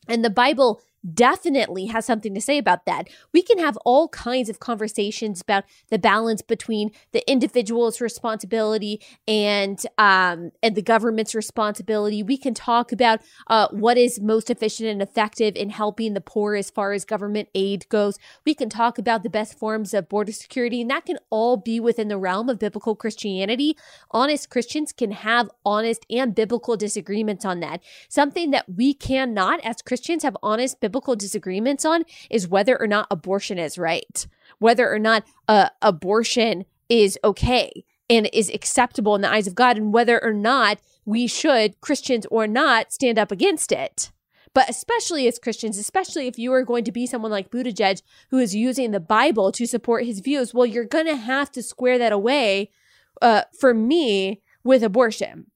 And 0.07 0.23
the 0.23 0.29
Bible 0.29 0.81
definitely 1.13 1.87
has 1.87 2.05
something 2.05 2.33
to 2.33 2.41
say 2.41 2.57
about 2.57 2.85
that. 2.85 3.09
We 3.33 3.41
can 3.41 3.59
have 3.59 3.77
all 3.85 4.07
kinds 4.09 4.49
of 4.49 4.59
conversations 4.59 5.41
about 5.41 5.65
the 5.89 5.99
balance 5.99 6.41
between 6.41 6.91
the 7.11 7.29
individual's 7.29 8.01
responsibility 8.01 9.01
and 9.27 9.79
um, 9.97 10.51
and 10.63 10.75
the 10.75 10.81
government's 10.81 11.35
responsibility. 11.35 12.23
We 12.23 12.37
can 12.37 12.53
talk 12.53 12.91
about 12.91 13.21
uh, 13.47 13.67
what 13.71 13.97
is 13.97 14.19
most 14.19 14.49
efficient 14.49 14.89
and 14.89 15.01
effective 15.01 15.55
in 15.55 15.69
helping 15.69 16.13
the 16.13 16.21
poor 16.21 16.55
as 16.55 16.69
far 16.69 16.93
as 16.93 17.05
government 17.05 17.49
aid 17.53 17.87
goes. 17.89 18.17
We 18.45 18.53
can 18.53 18.69
talk 18.69 18.97
about 18.97 19.23
the 19.23 19.29
best 19.29 19.57
forms 19.57 19.93
of 19.93 20.09
border 20.09 20.31
security, 20.31 20.81
and 20.81 20.89
that 20.89 21.05
can 21.05 21.17
all 21.29 21.57
be 21.57 21.79
within 21.79 22.07
the 22.07 22.17
realm 22.17 22.49
of 22.49 22.59
biblical 22.59 22.95
Christianity. 22.95 23.77
Honest 24.11 24.49
Christians 24.49 24.91
can 24.91 25.11
have 25.11 25.49
honest 25.65 26.05
and 26.09 26.33
biblical 26.33 26.77
disagreements 26.77 27.45
on 27.45 27.59
that. 27.59 27.81
Something 28.09 28.51
that 28.51 28.65
we 28.73 28.93
cannot, 28.93 29.59
as 29.63 29.81
Christians, 29.81 30.23
have 30.23 30.37
honest 30.41 30.79
biblical 30.79 30.94
disagreements 31.15 31.85
on 31.85 32.03
is 32.29 32.47
whether 32.47 32.79
or 32.79 32.87
not 32.87 33.07
abortion 33.11 33.57
is 33.57 33.77
right, 33.77 34.27
whether 34.59 34.91
or 34.91 34.99
not 34.99 35.25
uh, 35.47 35.69
abortion 35.81 36.65
is 36.89 37.17
okay 37.23 37.83
and 38.09 38.29
is 38.31 38.49
acceptable 38.49 39.15
in 39.15 39.21
the 39.21 39.31
eyes 39.31 39.47
of 39.47 39.55
God, 39.55 39.77
and 39.77 39.93
whether 39.93 40.23
or 40.23 40.33
not 40.33 40.79
we 41.05 41.27
should, 41.27 41.79
Christians 41.81 42.25
or 42.31 42.47
not, 42.47 42.93
stand 42.93 43.17
up 43.17 43.31
against 43.31 43.71
it. 43.71 44.11
But 44.53 44.69
especially 44.69 45.27
as 45.27 45.37
Christians, 45.37 45.77
especially 45.77 46.27
if 46.27 46.39
you 46.39 46.53
are 46.53 46.63
going 46.63 46.85
to 46.85 46.91
be 46.91 47.05
someone 47.05 47.31
like 47.31 47.51
Buttigieg 47.51 48.01
who 48.29 48.37
is 48.37 48.55
using 48.55 48.91
the 48.91 48.99
Bible 48.99 49.51
to 49.51 49.65
support 49.65 50.05
his 50.05 50.21
views, 50.21 50.53
well, 50.53 50.65
you're 50.65 50.85
going 50.85 51.07
to 51.07 51.17
have 51.17 51.51
to 51.51 51.61
square 51.61 51.97
that 51.97 52.13
away 52.13 52.71
uh, 53.21 53.41
for 53.59 53.73
me 53.73 54.41
with 54.63 54.81
abortion. 54.81 55.47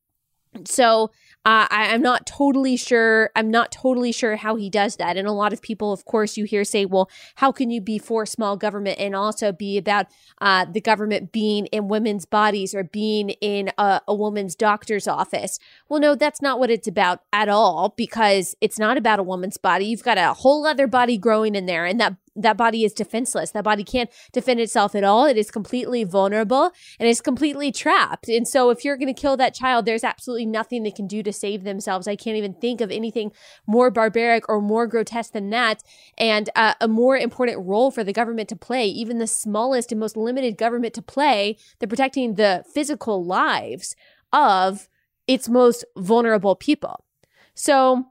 So 0.66 1.12
uh, 1.46 1.68
I, 1.70 1.86
am 1.96 2.02
not 2.02 2.26
totally 2.26 2.76
sure. 2.76 3.30
I'm 3.34 3.50
not 3.50 3.72
totally 3.72 4.12
sure 4.12 4.36
how 4.36 4.58
he 4.58 4.70
does 4.70 4.98
that. 4.98 5.16
And 5.16 5.26
a 5.26 5.32
lot 5.32 5.54
of 5.54 5.62
people, 5.62 5.94
of 5.94 6.04
course, 6.04 6.36
you 6.36 6.44
hear 6.44 6.66
say, 6.66 6.84
well, 6.86 7.10
how 7.36 7.54
can 7.54 7.72
you 7.72 7.80
be 7.80 7.98
for 7.98 8.26
small 8.26 8.58
government 8.58 9.00
and 9.00 9.16
also 9.16 9.54
be 9.54 9.78
about 9.78 10.08
uh, 10.42 10.66
the 10.66 10.82
government 10.82 11.32
being 11.32 11.68
in 11.68 11.88
women's 11.88 12.26
bodies 12.26 12.76
or 12.76 12.84
being 12.84 13.30
in 13.42 13.72
a, 13.78 14.02
a 14.06 14.14
woman's 14.14 14.54
doctor's 14.54 15.08
office? 15.08 15.60
Well, 15.88 16.02
no, 16.02 16.14
that's 16.14 16.42
not 16.42 16.60
what 16.60 16.70
it's 16.70 16.90
about 16.90 17.22
at 17.32 17.48
all 17.48 17.94
because 17.96 18.56
it's 18.60 18.78
not 18.78 18.98
about 18.98 19.20
a 19.20 19.24
woman's 19.24 19.58
body. 19.58 19.86
You've 19.86 20.04
got 20.04 20.18
a 20.18 20.34
whole 20.34 20.66
other 20.66 20.88
body 20.88 21.18
growing 21.18 21.56
in 21.56 21.68
there, 21.68 21.86
and 21.86 22.02
that 22.02 22.16
that 22.42 22.58
body 22.58 22.84
is 22.84 22.94
defenseless. 22.94 23.52
That 23.52 23.64
body 23.64 23.84
can't 23.84 24.10
defend 24.32 24.60
itself 24.60 24.96
at 24.96 25.04
all. 25.04 25.26
It 25.26 25.38
is 25.38 25.52
completely 25.52 26.04
vulnerable 26.04 26.72
and 27.00 27.08
is 27.08 27.22
completely 27.22 27.72
trapped. 27.72 28.28
And 28.30 28.48
so 28.48 28.70
if 28.70 28.84
you're 28.84 28.98
going 28.98 29.14
to 29.14 29.20
kill 29.20 29.38
that 29.38 29.54
child, 29.54 29.86
there's 29.86 30.04
absolutely 30.04 30.46
nothing 30.46 30.84
they 30.84 30.92
can 30.92 31.08
do 31.08 31.24
to 31.24 31.34
save 31.34 31.64
themselves. 31.64 32.08
I 32.08 32.16
can't 32.16 32.38
even 32.38 32.54
think 32.54 32.82
of 32.82 32.92
anything 32.92 33.32
more 33.68 33.92
barbaric 33.92 34.48
or 34.50 34.62
more 34.62 34.88
grotesque 34.88 35.34
than 35.34 35.50
that. 35.52 35.84
And 36.18 36.50
uh, 36.56 36.74
a 36.82 36.88
more 36.88 37.18
important 37.18 37.66
role 37.66 37.92
for 37.92 38.04
the 38.04 38.14
government 38.14 38.50
to 38.50 38.56
play, 38.56 38.86
even 38.88 39.20
the 39.20 39.28
smallest 39.28 39.92
and 39.92 40.00
most 40.00 40.18
limited 40.18 40.58
government 40.58 40.94
to 40.96 41.02
play, 41.02 41.58
than 41.80 41.90
protecting 41.90 42.36
the 42.36 42.64
physical 42.74 43.24
lives 43.24 43.96
of 44.32 44.90
its 45.28 45.50
most 45.50 45.86
vulnerable 45.98 46.56
people. 46.56 47.04
So, 47.54 48.06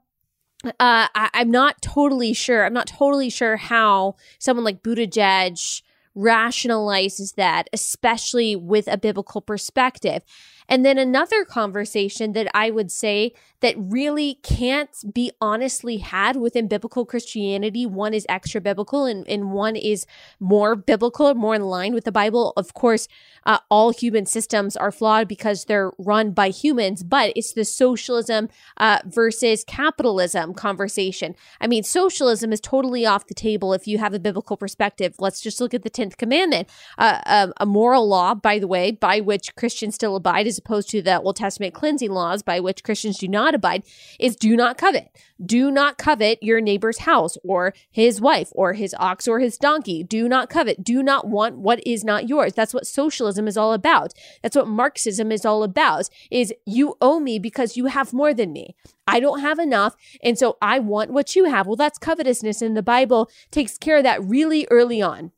uh, 0.65 0.71
I, 0.79 1.29
am 1.33 1.51
not 1.51 1.81
totally 1.81 2.33
sure. 2.33 2.65
I'm 2.65 2.73
not 2.73 2.87
totally 2.87 3.29
sure 3.29 3.57
how 3.57 4.15
someone 4.39 4.65
like 4.65 4.83
Buttigieg 4.83 5.81
rationalizes 6.17 7.35
that, 7.35 7.69
especially 7.71 8.55
with 8.55 8.87
a 8.87 8.97
biblical 8.97 9.41
perspective. 9.41 10.23
And 10.69 10.85
then 10.85 10.97
another 10.97 11.43
conversation 11.43 12.33
that 12.33 12.49
I 12.53 12.69
would 12.69 12.91
say 12.91 13.33
that 13.61 13.75
really 13.77 14.39
can't 14.41 14.95
be 15.13 15.31
honestly 15.41 15.97
had 15.97 16.37
within 16.37 16.67
biblical 16.67 17.05
Christianity. 17.05 17.85
One 17.85 18.13
is 18.13 18.25
extra 18.29 18.61
biblical 18.61 19.05
and, 19.05 19.27
and 19.27 19.51
one 19.51 19.75
is 19.75 20.05
more 20.39 20.75
biblical, 20.75 21.33
more 21.33 21.55
in 21.55 21.63
line 21.63 21.93
with 21.93 22.05
the 22.05 22.11
Bible. 22.11 22.53
Of 22.55 22.73
course, 22.73 23.07
uh, 23.45 23.59
all 23.69 23.91
human 23.91 24.25
systems 24.25 24.77
are 24.77 24.91
flawed 24.91 25.27
because 25.27 25.65
they're 25.65 25.91
run 25.97 26.31
by 26.31 26.49
humans, 26.49 27.03
but 27.03 27.33
it's 27.35 27.53
the 27.53 27.65
socialism 27.65 28.47
uh, 28.77 28.99
versus 29.05 29.65
capitalism 29.65 30.53
conversation. 30.53 31.35
I 31.59 31.67
mean, 31.67 31.83
socialism 31.83 32.53
is 32.53 32.61
totally 32.61 33.05
off 33.05 33.27
the 33.27 33.33
table 33.33 33.73
if 33.73 33.87
you 33.87 33.97
have 33.97 34.13
a 34.13 34.19
biblical 34.19 34.55
perspective. 34.55 35.15
Let's 35.19 35.41
just 35.41 35.59
look 35.59 35.73
at 35.73 35.83
the 35.83 35.89
10th 35.89 36.17
commandment, 36.17 36.69
uh, 36.97 37.21
um, 37.25 37.53
a 37.57 37.65
moral 37.65 38.07
law, 38.07 38.35
by 38.35 38.59
the 38.59 38.67
way, 38.67 38.91
by 38.91 39.19
which 39.19 39.55
Christians 39.55 39.95
still 39.95 40.15
abide 40.15 40.47
is 40.47 40.58
opposed 40.59 40.89
to 40.91 41.01
the 41.01 41.19
Old 41.19 41.35
Testament 41.35 41.73
cleansing 41.73 42.11
laws 42.11 42.43
by 42.43 42.59
which 42.59 42.83
Christians 42.83 43.17
do 43.17 43.27
not 43.27 43.55
abide, 43.55 43.83
is 44.19 44.35
do 44.35 44.55
not 44.55 44.77
covet. 44.77 45.09
Do 45.43 45.71
not 45.71 45.97
covet 45.97 46.43
your 46.43 46.61
neighbor's 46.61 46.99
house 46.99 47.37
or 47.43 47.73
his 47.89 48.21
wife 48.21 48.49
or 48.51 48.73
his 48.73 48.93
ox 48.99 49.27
or 49.27 49.39
his 49.39 49.57
donkey. 49.57 50.03
Do 50.03 50.29
not 50.29 50.49
covet. 50.49 50.83
Do 50.83 51.01
not 51.01 51.27
want 51.27 51.57
what 51.57 51.85
is 51.87 52.03
not 52.03 52.29
yours. 52.29 52.53
That's 52.53 52.73
what 52.73 52.85
socialism 52.85 53.47
is 53.47 53.57
all 53.57 53.73
about. 53.73 54.13
That's 54.43 54.55
what 54.55 54.67
Marxism 54.67 55.31
is 55.31 55.45
all 55.45 55.63
about 55.63 56.09
is 56.29 56.53
you 56.65 56.95
owe 57.01 57.19
me 57.19 57.39
because 57.39 57.77
you 57.77 57.87
have 57.87 58.13
more 58.13 58.33
than 58.33 58.53
me. 58.53 58.75
I 59.07 59.19
don't 59.19 59.39
have 59.39 59.59
enough. 59.59 59.95
And 60.21 60.37
so 60.37 60.57
I 60.61 60.79
want 60.79 61.11
what 61.11 61.35
you 61.35 61.45
have. 61.45 61.65
Well, 61.65 61.75
that's 61.75 61.97
covetousness. 61.97 62.61
And 62.61 62.77
the 62.77 62.83
Bible 62.83 63.29
takes 63.49 63.77
care 63.77 63.97
of 63.97 64.03
that 64.03 64.23
really 64.23 64.67
early 64.69 65.01
on 65.01 65.31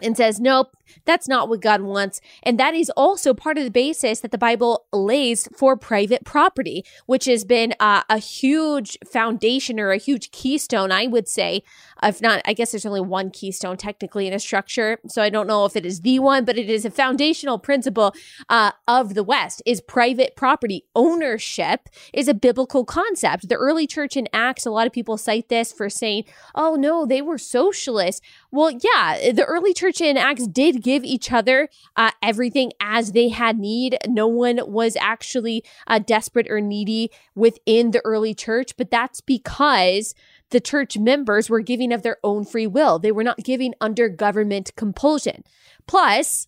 and 0.00 0.16
says, 0.16 0.40
nope, 0.40 0.76
that's 1.04 1.28
not 1.28 1.48
what 1.48 1.60
God 1.60 1.82
wants. 1.82 2.20
And 2.42 2.58
that 2.58 2.74
is 2.74 2.90
also 2.96 3.34
part 3.34 3.58
of 3.58 3.64
the 3.64 3.70
basis 3.70 4.20
that 4.20 4.30
the 4.30 4.38
Bible 4.38 4.86
lays 4.92 5.48
for 5.56 5.76
private 5.76 6.24
property, 6.24 6.84
which 7.06 7.26
has 7.26 7.44
been 7.44 7.74
uh, 7.80 8.02
a 8.08 8.18
huge 8.18 8.98
foundation 9.06 9.78
or 9.78 9.90
a 9.90 9.98
huge 9.98 10.30
keystone, 10.30 10.92
I 10.92 11.06
would 11.06 11.28
say. 11.28 11.62
If 12.02 12.20
not, 12.20 12.42
I 12.44 12.52
guess 12.52 12.72
there's 12.72 12.86
only 12.86 13.00
one 13.00 13.30
keystone 13.30 13.76
technically 13.76 14.26
in 14.26 14.32
a 14.32 14.38
structure. 14.38 14.98
So 15.08 15.22
I 15.22 15.30
don't 15.30 15.46
know 15.46 15.64
if 15.64 15.76
it 15.76 15.86
is 15.86 16.00
the 16.00 16.18
one, 16.18 16.44
but 16.44 16.58
it 16.58 16.68
is 16.68 16.84
a 16.84 16.90
foundational 16.90 17.58
principle 17.58 18.14
uh, 18.48 18.72
of 18.88 19.14
the 19.14 19.22
West 19.22 19.62
is 19.64 19.80
private 19.80 20.34
property. 20.36 20.84
Ownership 20.94 21.88
is 22.12 22.28
a 22.28 22.34
biblical 22.34 22.84
concept. 22.84 23.48
The 23.48 23.54
early 23.56 23.86
church 23.86 24.16
in 24.16 24.28
Acts, 24.32 24.66
a 24.66 24.70
lot 24.70 24.86
of 24.86 24.92
people 24.92 25.16
cite 25.16 25.48
this 25.48 25.72
for 25.72 25.88
saying, 25.88 26.24
oh 26.54 26.74
no, 26.74 27.06
they 27.06 27.22
were 27.22 27.38
socialists. 27.38 28.20
Well, 28.50 28.70
yeah, 28.70 29.32
the 29.32 29.44
early 29.46 29.72
church 29.72 30.00
in 30.00 30.16
Acts 30.16 30.46
did 30.46 30.71
give 30.80 31.04
each 31.04 31.32
other 31.32 31.68
uh, 31.96 32.12
everything 32.22 32.72
as 32.80 33.12
they 33.12 33.28
had 33.28 33.58
need. 33.58 33.98
No 34.06 34.26
one 34.26 34.60
was 34.66 34.96
actually 34.96 35.64
uh, 35.86 35.98
desperate 35.98 36.50
or 36.50 36.60
needy 36.60 37.10
within 37.34 37.90
the 37.90 38.00
early 38.04 38.34
church, 38.34 38.76
but 38.76 38.90
that's 38.90 39.20
because 39.20 40.14
the 40.50 40.60
church 40.60 40.96
members 40.98 41.50
were 41.50 41.60
giving 41.60 41.92
of 41.92 42.02
their 42.02 42.18
own 42.22 42.44
free 42.44 42.66
will. 42.66 42.98
They 42.98 43.12
were 43.12 43.24
not 43.24 43.38
giving 43.38 43.74
under 43.80 44.08
government 44.08 44.72
compulsion. 44.76 45.44
Plus, 45.86 46.46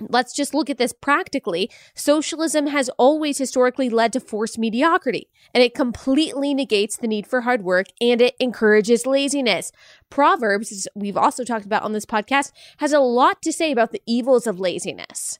Let's 0.00 0.34
just 0.34 0.54
look 0.54 0.68
at 0.68 0.78
this 0.78 0.92
practically. 0.92 1.70
Socialism 1.94 2.66
has 2.68 2.88
always 2.98 3.38
historically 3.38 3.88
led 3.88 4.12
to 4.14 4.20
forced 4.20 4.58
mediocrity, 4.58 5.28
and 5.54 5.62
it 5.62 5.74
completely 5.74 6.54
negates 6.54 6.96
the 6.96 7.06
need 7.06 7.26
for 7.26 7.42
hard 7.42 7.62
work 7.62 7.86
and 8.00 8.20
it 8.20 8.34
encourages 8.40 9.06
laziness. 9.06 9.70
Proverbs, 10.10 10.72
as 10.72 10.88
we've 10.94 11.16
also 11.16 11.44
talked 11.44 11.66
about 11.66 11.82
on 11.82 11.92
this 11.92 12.06
podcast, 12.06 12.52
has 12.78 12.92
a 12.92 13.00
lot 13.00 13.42
to 13.42 13.52
say 13.52 13.70
about 13.70 13.92
the 13.92 14.02
evils 14.06 14.46
of 14.46 14.58
laziness. 14.58 15.38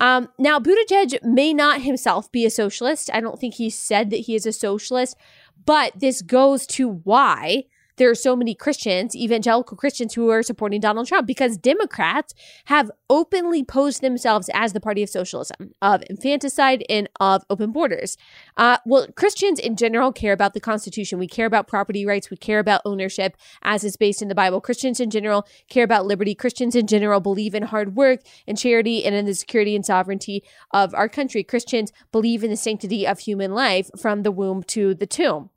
Um, 0.00 0.28
now, 0.38 0.58
Buttigieg 0.58 1.22
may 1.22 1.52
not 1.52 1.82
himself 1.82 2.32
be 2.32 2.44
a 2.44 2.50
socialist. 2.50 3.10
I 3.12 3.20
don't 3.20 3.38
think 3.38 3.54
he 3.54 3.70
said 3.70 4.10
that 4.10 4.20
he 4.20 4.34
is 4.34 4.46
a 4.46 4.52
socialist, 4.52 5.16
but 5.64 5.92
this 6.00 6.22
goes 6.22 6.66
to 6.68 6.88
why 6.88 7.64
there 7.96 8.10
are 8.10 8.14
so 8.14 8.34
many 8.34 8.54
Christians, 8.54 9.14
evangelical 9.14 9.76
Christians, 9.76 10.14
who 10.14 10.30
are 10.30 10.42
supporting 10.42 10.80
Donald 10.80 11.06
Trump 11.06 11.26
because 11.26 11.56
Democrats 11.56 12.34
have 12.66 12.90
openly 13.10 13.62
posed 13.62 14.00
themselves 14.00 14.50
as 14.54 14.72
the 14.72 14.80
party 14.80 15.02
of 15.02 15.10
socialism, 15.10 15.72
of 15.82 16.02
infanticide, 16.08 16.84
and 16.88 17.08
of 17.20 17.44
open 17.50 17.72
borders. 17.72 18.16
Uh, 18.56 18.78
well, 18.86 19.06
Christians 19.14 19.58
in 19.58 19.76
general 19.76 20.12
care 20.12 20.32
about 20.32 20.54
the 20.54 20.60
Constitution. 20.60 21.18
We 21.18 21.28
care 21.28 21.46
about 21.46 21.68
property 21.68 22.06
rights. 22.06 22.30
We 22.30 22.36
care 22.36 22.58
about 22.58 22.82
ownership 22.84 23.36
as 23.62 23.84
is 23.84 23.96
based 23.96 24.22
in 24.22 24.28
the 24.28 24.34
Bible. 24.34 24.60
Christians 24.60 25.00
in 25.00 25.10
general 25.10 25.46
care 25.68 25.84
about 25.84 26.06
liberty. 26.06 26.34
Christians 26.34 26.74
in 26.74 26.86
general 26.86 27.20
believe 27.20 27.54
in 27.54 27.64
hard 27.64 27.96
work 27.96 28.20
and 28.46 28.58
charity 28.58 29.04
and 29.04 29.14
in 29.14 29.26
the 29.26 29.34
security 29.34 29.76
and 29.76 29.84
sovereignty 29.84 30.42
of 30.72 30.94
our 30.94 31.08
country. 31.08 31.44
Christians 31.44 31.92
believe 32.10 32.42
in 32.42 32.50
the 32.50 32.56
sanctity 32.56 33.06
of 33.06 33.20
human 33.20 33.52
life 33.52 33.90
from 33.98 34.22
the 34.22 34.32
womb 34.32 34.62
to 34.64 34.94
the 34.94 35.06
tomb. 35.06 35.50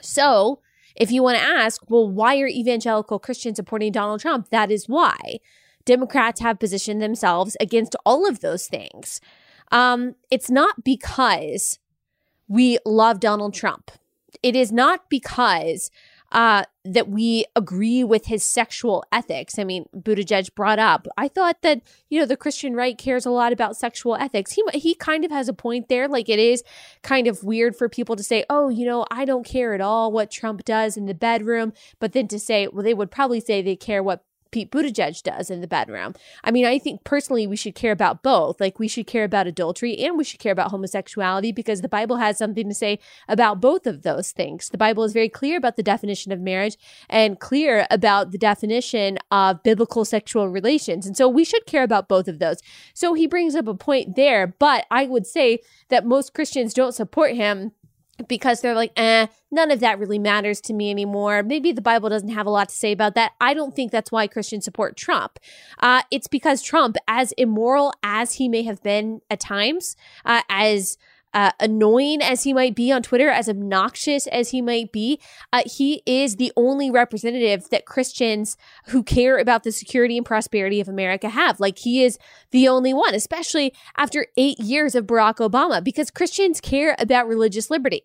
So, 0.00 0.60
if 0.96 1.10
you 1.10 1.22
want 1.22 1.38
to 1.38 1.44
ask, 1.44 1.82
well, 1.88 2.08
why 2.08 2.38
are 2.38 2.46
evangelical 2.46 3.18
Christians 3.18 3.56
supporting 3.56 3.92
Donald 3.92 4.20
Trump? 4.20 4.50
That 4.50 4.70
is 4.70 4.88
why. 4.88 5.38
Democrats 5.84 6.40
have 6.40 6.60
positioned 6.60 7.02
themselves 7.02 7.56
against 7.60 7.96
all 8.06 8.28
of 8.28 8.40
those 8.40 8.66
things. 8.66 9.20
Um, 9.70 10.14
it's 10.30 10.50
not 10.50 10.84
because 10.84 11.78
we 12.46 12.78
love 12.84 13.20
Donald 13.20 13.54
Trump. 13.54 13.90
It 14.42 14.54
is 14.54 14.70
not 14.70 15.08
because 15.08 15.90
uh, 16.32 16.64
that 16.84 17.08
we 17.08 17.44
agree 17.54 18.02
with 18.02 18.26
his 18.26 18.42
sexual 18.42 19.04
ethics. 19.12 19.58
I 19.58 19.64
mean, 19.64 19.84
Buttigieg 19.94 20.54
brought 20.54 20.78
up. 20.78 21.06
I 21.16 21.28
thought 21.28 21.62
that 21.62 21.82
you 22.08 22.18
know 22.18 22.26
the 22.26 22.36
Christian 22.36 22.74
right 22.74 22.98
cares 22.98 23.24
a 23.24 23.30
lot 23.30 23.52
about 23.52 23.76
sexual 23.76 24.16
ethics. 24.16 24.52
He 24.52 24.64
he 24.74 24.94
kind 24.94 25.24
of 25.24 25.30
has 25.30 25.48
a 25.48 25.52
point 25.52 25.88
there. 25.88 26.08
Like 26.08 26.28
it 26.28 26.38
is 26.38 26.64
kind 27.02 27.28
of 27.28 27.44
weird 27.44 27.76
for 27.76 27.88
people 27.88 28.16
to 28.16 28.22
say, 28.22 28.44
"Oh, 28.50 28.70
you 28.70 28.86
know, 28.86 29.06
I 29.10 29.24
don't 29.24 29.46
care 29.46 29.74
at 29.74 29.80
all 29.80 30.10
what 30.10 30.30
Trump 30.30 30.64
does 30.64 30.96
in 30.96 31.06
the 31.06 31.14
bedroom," 31.14 31.72
but 32.00 32.12
then 32.12 32.26
to 32.28 32.38
say, 32.38 32.66
well, 32.66 32.82
they 32.82 32.94
would 32.94 33.10
probably 33.10 33.40
say 33.40 33.62
they 33.62 33.76
care 33.76 34.02
what 34.02 34.24
Pete 34.52 34.70
Buttigieg 34.70 35.22
does 35.22 35.50
in 35.50 35.60
the 35.60 35.66
bedroom. 35.66 36.14
I 36.44 36.50
mean, 36.50 36.64
I 36.64 36.78
think 36.78 37.02
personally 37.02 37.46
we 37.46 37.56
should 37.56 37.74
care 37.74 37.90
about 37.90 38.22
both. 38.22 38.60
Like 38.60 38.78
we 38.78 38.86
should 38.86 39.06
care 39.06 39.24
about 39.24 39.46
adultery 39.46 39.98
and 39.98 40.16
we 40.16 40.24
should 40.24 40.38
care 40.38 40.52
about 40.52 40.70
homosexuality 40.70 41.50
because 41.50 41.80
the 41.80 41.88
Bible 41.88 42.16
has 42.18 42.38
something 42.38 42.68
to 42.68 42.74
say 42.74 42.98
about 43.28 43.60
both 43.60 43.86
of 43.86 44.02
those 44.02 44.30
things. 44.30 44.68
The 44.68 44.78
Bible 44.78 45.04
is 45.04 45.12
very 45.12 45.28
clear 45.28 45.56
about 45.56 45.76
the 45.76 45.82
definition 45.82 46.30
of 46.30 46.40
marriage 46.40 46.76
and 47.08 47.40
clear 47.40 47.86
about 47.90 48.30
the 48.30 48.38
definition 48.38 49.18
of 49.30 49.62
biblical 49.62 50.04
sexual 50.04 50.48
relations. 50.48 51.06
And 51.06 51.16
so 51.16 51.28
we 51.28 51.44
should 51.44 51.66
care 51.66 51.82
about 51.82 52.08
both 52.08 52.28
of 52.28 52.38
those. 52.38 52.60
So 52.94 53.14
he 53.14 53.26
brings 53.26 53.54
up 53.54 53.66
a 53.66 53.74
point 53.74 54.14
there, 54.14 54.46
but 54.46 54.86
I 54.90 55.06
would 55.06 55.26
say 55.26 55.60
that 55.88 56.06
most 56.06 56.34
Christians 56.34 56.74
don't 56.74 56.94
support 56.94 57.34
him 57.34 57.72
because 58.28 58.60
they're 58.60 58.74
like, 58.74 58.92
eh, 58.96 59.26
none 59.50 59.70
of 59.70 59.80
that 59.80 59.98
really 59.98 60.18
matters 60.18 60.60
to 60.62 60.72
me 60.72 60.90
anymore. 60.90 61.42
Maybe 61.42 61.72
the 61.72 61.82
Bible 61.82 62.08
doesn't 62.08 62.30
have 62.30 62.46
a 62.46 62.50
lot 62.50 62.68
to 62.68 62.74
say 62.74 62.92
about 62.92 63.14
that. 63.14 63.32
I 63.40 63.54
don't 63.54 63.74
think 63.74 63.92
that's 63.92 64.12
why 64.12 64.26
Christians 64.26 64.64
support 64.64 64.96
Trump. 64.96 65.38
Uh, 65.78 66.02
it's 66.10 66.28
because 66.28 66.62
Trump, 66.62 66.96
as 67.08 67.32
immoral 67.32 67.92
as 68.02 68.34
he 68.34 68.48
may 68.48 68.62
have 68.62 68.82
been 68.82 69.20
at 69.30 69.40
times, 69.40 69.96
uh, 70.24 70.42
as 70.48 70.98
uh, 71.34 71.50
annoying 71.60 72.20
as 72.22 72.42
he 72.42 72.52
might 72.52 72.74
be 72.74 72.92
on 72.92 73.02
Twitter, 73.02 73.28
as 73.28 73.48
obnoxious 73.48 74.26
as 74.26 74.50
he 74.50 74.60
might 74.60 74.92
be, 74.92 75.18
uh, 75.52 75.62
he 75.64 76.02
is 76.06 76.36
the 76.36 76.52
only 76.56 76.90
representative 76.90 77.68
that 77.70 77.86
Christians 77.86 78.56
who 78.88 79.02
care 79.02 79.38
about 79.38 79.62
the 79.62 79.72
security 79.72 80.16
and 80.16 80.26
prosperity 80.26 80.80
of 80.80 80.88
America 80.88 81.28
have. 81.28 81.60
Like 81.60 81.78
he 81.78 82.04
is 82.04 82.18
the 82.50 82.68
only 82.68 82.92
one, 82.92 83.14
especially 83.14 83.72
after 83.96 84.26
eight 84.36 84.60
years 84.60 84.94
of 84.94 85.06
Barack 85.06 85.36
Obama, 85.36 85.82
because 85.82 86.10
Christians 86.10 86.60
care 86.60 86.94
about 86.98 87.28
religious 87.28 87.70
liberty 87.70 88.04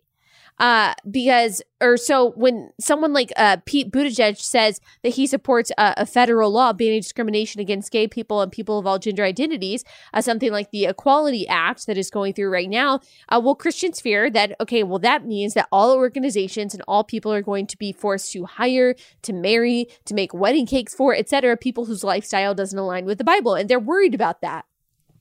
uh, 0.58 0.94
because 1.10 1.62
or 1.80 1.96
so 1.96 2.32
when 2.32 2.70
someone 2.80 3.12
like 3.12 3.32
uh, 3.36 3.58
Pete 3.64 3.92
Buttigieg 3.92 4.38
says 4.38 4.80
that 5.02 5.10
he 5.10 5.26
supports 5.26 5.70
a, 5.78 5.94
a, 5.98 6.06
federal 6.06 6.50
law 6.50 6.72
banning 6.72 7.00
discrimination 7.00 7.60
against 7.60 7.92
gay 7.92 8.08
people 8.08 8.40
and 8.40 8.50
people 8.50 8.78
of 8.78 8.86
all 8.86 8.98
gender 8.98 9.22
identities, 9.22 9.84
uh, 10.12 10.20
something 10.20 10.50
like 10.50 10.70
the 10.72 10.86
Equality 10.86 11.46
Act 11.46 11.86
that 11.86 11.96
is 11.96 12.10
going 12.10 12.32
through 12.32 12.50
right 12.50 12.68
now, 12.68 13.00
uh, 13.28 13.40
well, 13.42 13.54
Christians 13.54 14.00
fear 14.00 14.28
that 14.30 14.56
okay, 14.60 14.82
well, 14.82 14.98
that 14.98 15.24
means 15.24 15.54
that 15.54 15.68
all 15.70 15.94
organizations 15.94 16.74
and 16.74 16.82
all 16.88 17.04
people 17.04 17.32
are 17.32 17.42
going 17.42 17.66
to 17.68 17.78
be 17.78 17.92
forced 17.92 18.32
to 18.32 18.44
hire, 18.44 18.94
to 19.22 19.32
marry, 19.32 19.86
to 20.06 20.14
make 20.14 20.34
wedding 20.34 20.66
cakes 20.66 20.94
for, 20.94 21.14
etc., 21.14 21.56
people 21.56 21.84
whose 21.84 22.02
lifestyle 22.02 22.54
doesn't 22.54 22.78
align 22.78 23.04
with 23.04 23.18
the 23.18 23.24
Bible, 23.24 23.54
and 23.54 23.68
they're 23.68 23.78
worried 23.78 24.14
about 24.14 24.40
that. 24.40 24.64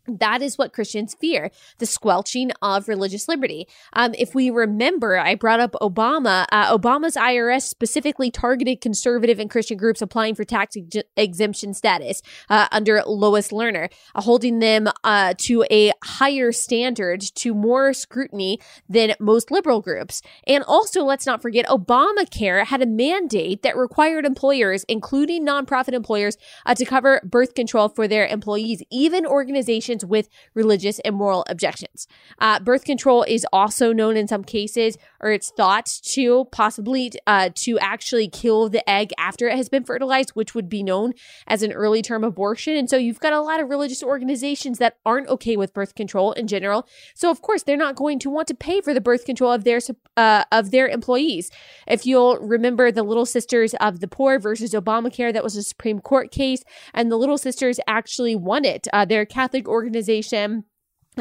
That 0.07 0.41
is 0.41 0.57
what 0.57 0.73
Christians 0.73 1.15
fear 1.19 1.51
the 1.79 1.85
squelching 1.85 2.51
of 2.61 2.87
religious 2.87 3.27
liberty. 3.27 3.67
Um, 3.93 4.13
if 4.17 4.33
we 4.33 4.49
remember, 4.49 5.17
I 5.17 5.35
brought 5.35 5.59
up 5.59 5.75
Obama. 5.81 6.45
Uh, 6.51 6.77
Obama's 6.77 7.15
IRS 7.15 7.63
specifically 7.63 8.31
targeted 8.31 8.81
conservative 8.81 9.39
and 9.39 9.49
Christian 9.49 9.77
groups 9.77 10.01
applying 10.01 10.35
for 10.35 10.43
tax 10.43 10.75
ex- 10.77 11.05
exemption 11.15 11.73
status 11.73 12.21
uh, 12.49 12.67
under 12.71 13.01
Lois 13.05 13.49
Lerner, 13.49 13.91
uh, 14.15 14.21
holding 14.21 14.59
them 14.59 14.87
uh, 15.03 15.33
to 15.39 15.65
a 15.69 15.91
higher 16.03 16.51
standard, 16.51 17.21
to 17.21 17.53
more 17.53 17.93
scrutiny 17.93 18.59
than 18.87 19.13
most 19.19 19.51
liberal 19.51 19.81
groups. 19.81 20.21
And 20.45 20.63
also, 20.63 21.03
let's 21.03 21.25
not 21.25 21.41
forget, 21.41 21.65
Obamacare 21.67 22.65
had 22.65 22.81
a 22.81 22.85
mandate 22.85 23.63
that 23.63 23.75
required 23.75 24.25
employers, 24.25 24.85
including 24.87 25.45
nonprofit 25.45 25.93
employers, 25.93 26.37
uh, 26.65 26.75
to 26.75 26.85
cover 26.85 27.21
birth 27.23 27.53
control 27.53 27.89
for 27.89 28.07
their 28.07 28.25
employees, 28.27 28.81
even 28.89 29.25
organizations 29.25 29.96
with 30.03 30.29
religious 30.53 30.99
and 30.99 31.15
moral 31.15 31.45
objections. 31.49 32.07
Uh, 32.39 32.59
birth 32.59 32.83
control 32.83 33.23
is 33.23 33.45
also 33.51 33.93
known 33.93 34.17
in 34.17 34.27
some 34.27 34.43
cases, 34.43 34.97
or 35.19 35.31
it's 35.31 35.51
thought 35.51 35.85
to 35.85 36.45
possibly 36.51 37.11
uh, 37.25 37.49
to 37.55 37.77
actually 37.79 38.27
kill 38.27 38.69
the 38.69 38.87
egg 38.89 39.11
after 39.17 39.47
it 39.47 39.55
has 39.55 39.69
been 39.69 39.83
fertilized, 39.83 40.31
which 40.31 40.53
would 40.55 40.69
be 40.69 40.83
known 40.83 41.13
as 41.47 41.63
an 41.63 41.71
early 41.71 42.01
term 42.01 42.23
abortion. 42.23 42.75
And 42.75 42.89
so 42.89 42.97
you've 42.97 43.19
got 43.19 43.33
a 43.33 43.41
lot 43.41 43.59
of 43.59 43.69
religious 43.69 44.03
organizations 44.03 44.77
that 44.79 44.97
aren't 45.05 45.27
okay 45.29 45.57
with 45.57 45.73
birth 45.73 45.95
control 45.95 46.31
in 46.33 46.47
general. 46.47 46.87
So 47.15 47.29
of 47.29 47.41
course 47.41 47.63
they're 47.63 47.77
not 47.77 47.95
going 47.95 48.19
to 48.19 48.29
want 48.29 48.47
to 48.49 48.55
pay 48.55 48.81
for 48.81 48.93
the 48.93 49.01
birth 49.01 49.25
control 49.25 49.51
of 49.51 49.63
their 49.63 49.79
uh, 50.15 50.43
of 50.51 50.71
their 50.71 50.87
employees. 50.87 51.49
If 51.87 52.05
you'll 52.05 52.37
remember 52.39 52.91
the 52.91 53.03
Little 53.03 53.25
Sisters 53.25 53.73
of 53.75 53.99
the 53.99 54.07
Poor 54.07 54.39
versus 54.39 54.73
Obamacare, 54.73 55.33
that 55.33 55.43
was 55.43 55.55
a 55.55 55.63
Supreme 55.63 55.99
Court 55.99 56.31
case, 56.31 56.63
and 56.93 57.11
the 57.11 57.17
Little 57.17 57.37
Sisters 57.37 57.79
actually 57.87 58.35
won 58.35 58.65
it. 58.65 58.87
Uh, 58.93 59.05
they're 59.05 59.25
Catholic 59.25 59.67
organization 59.67 59.86
organization 59.87 60.63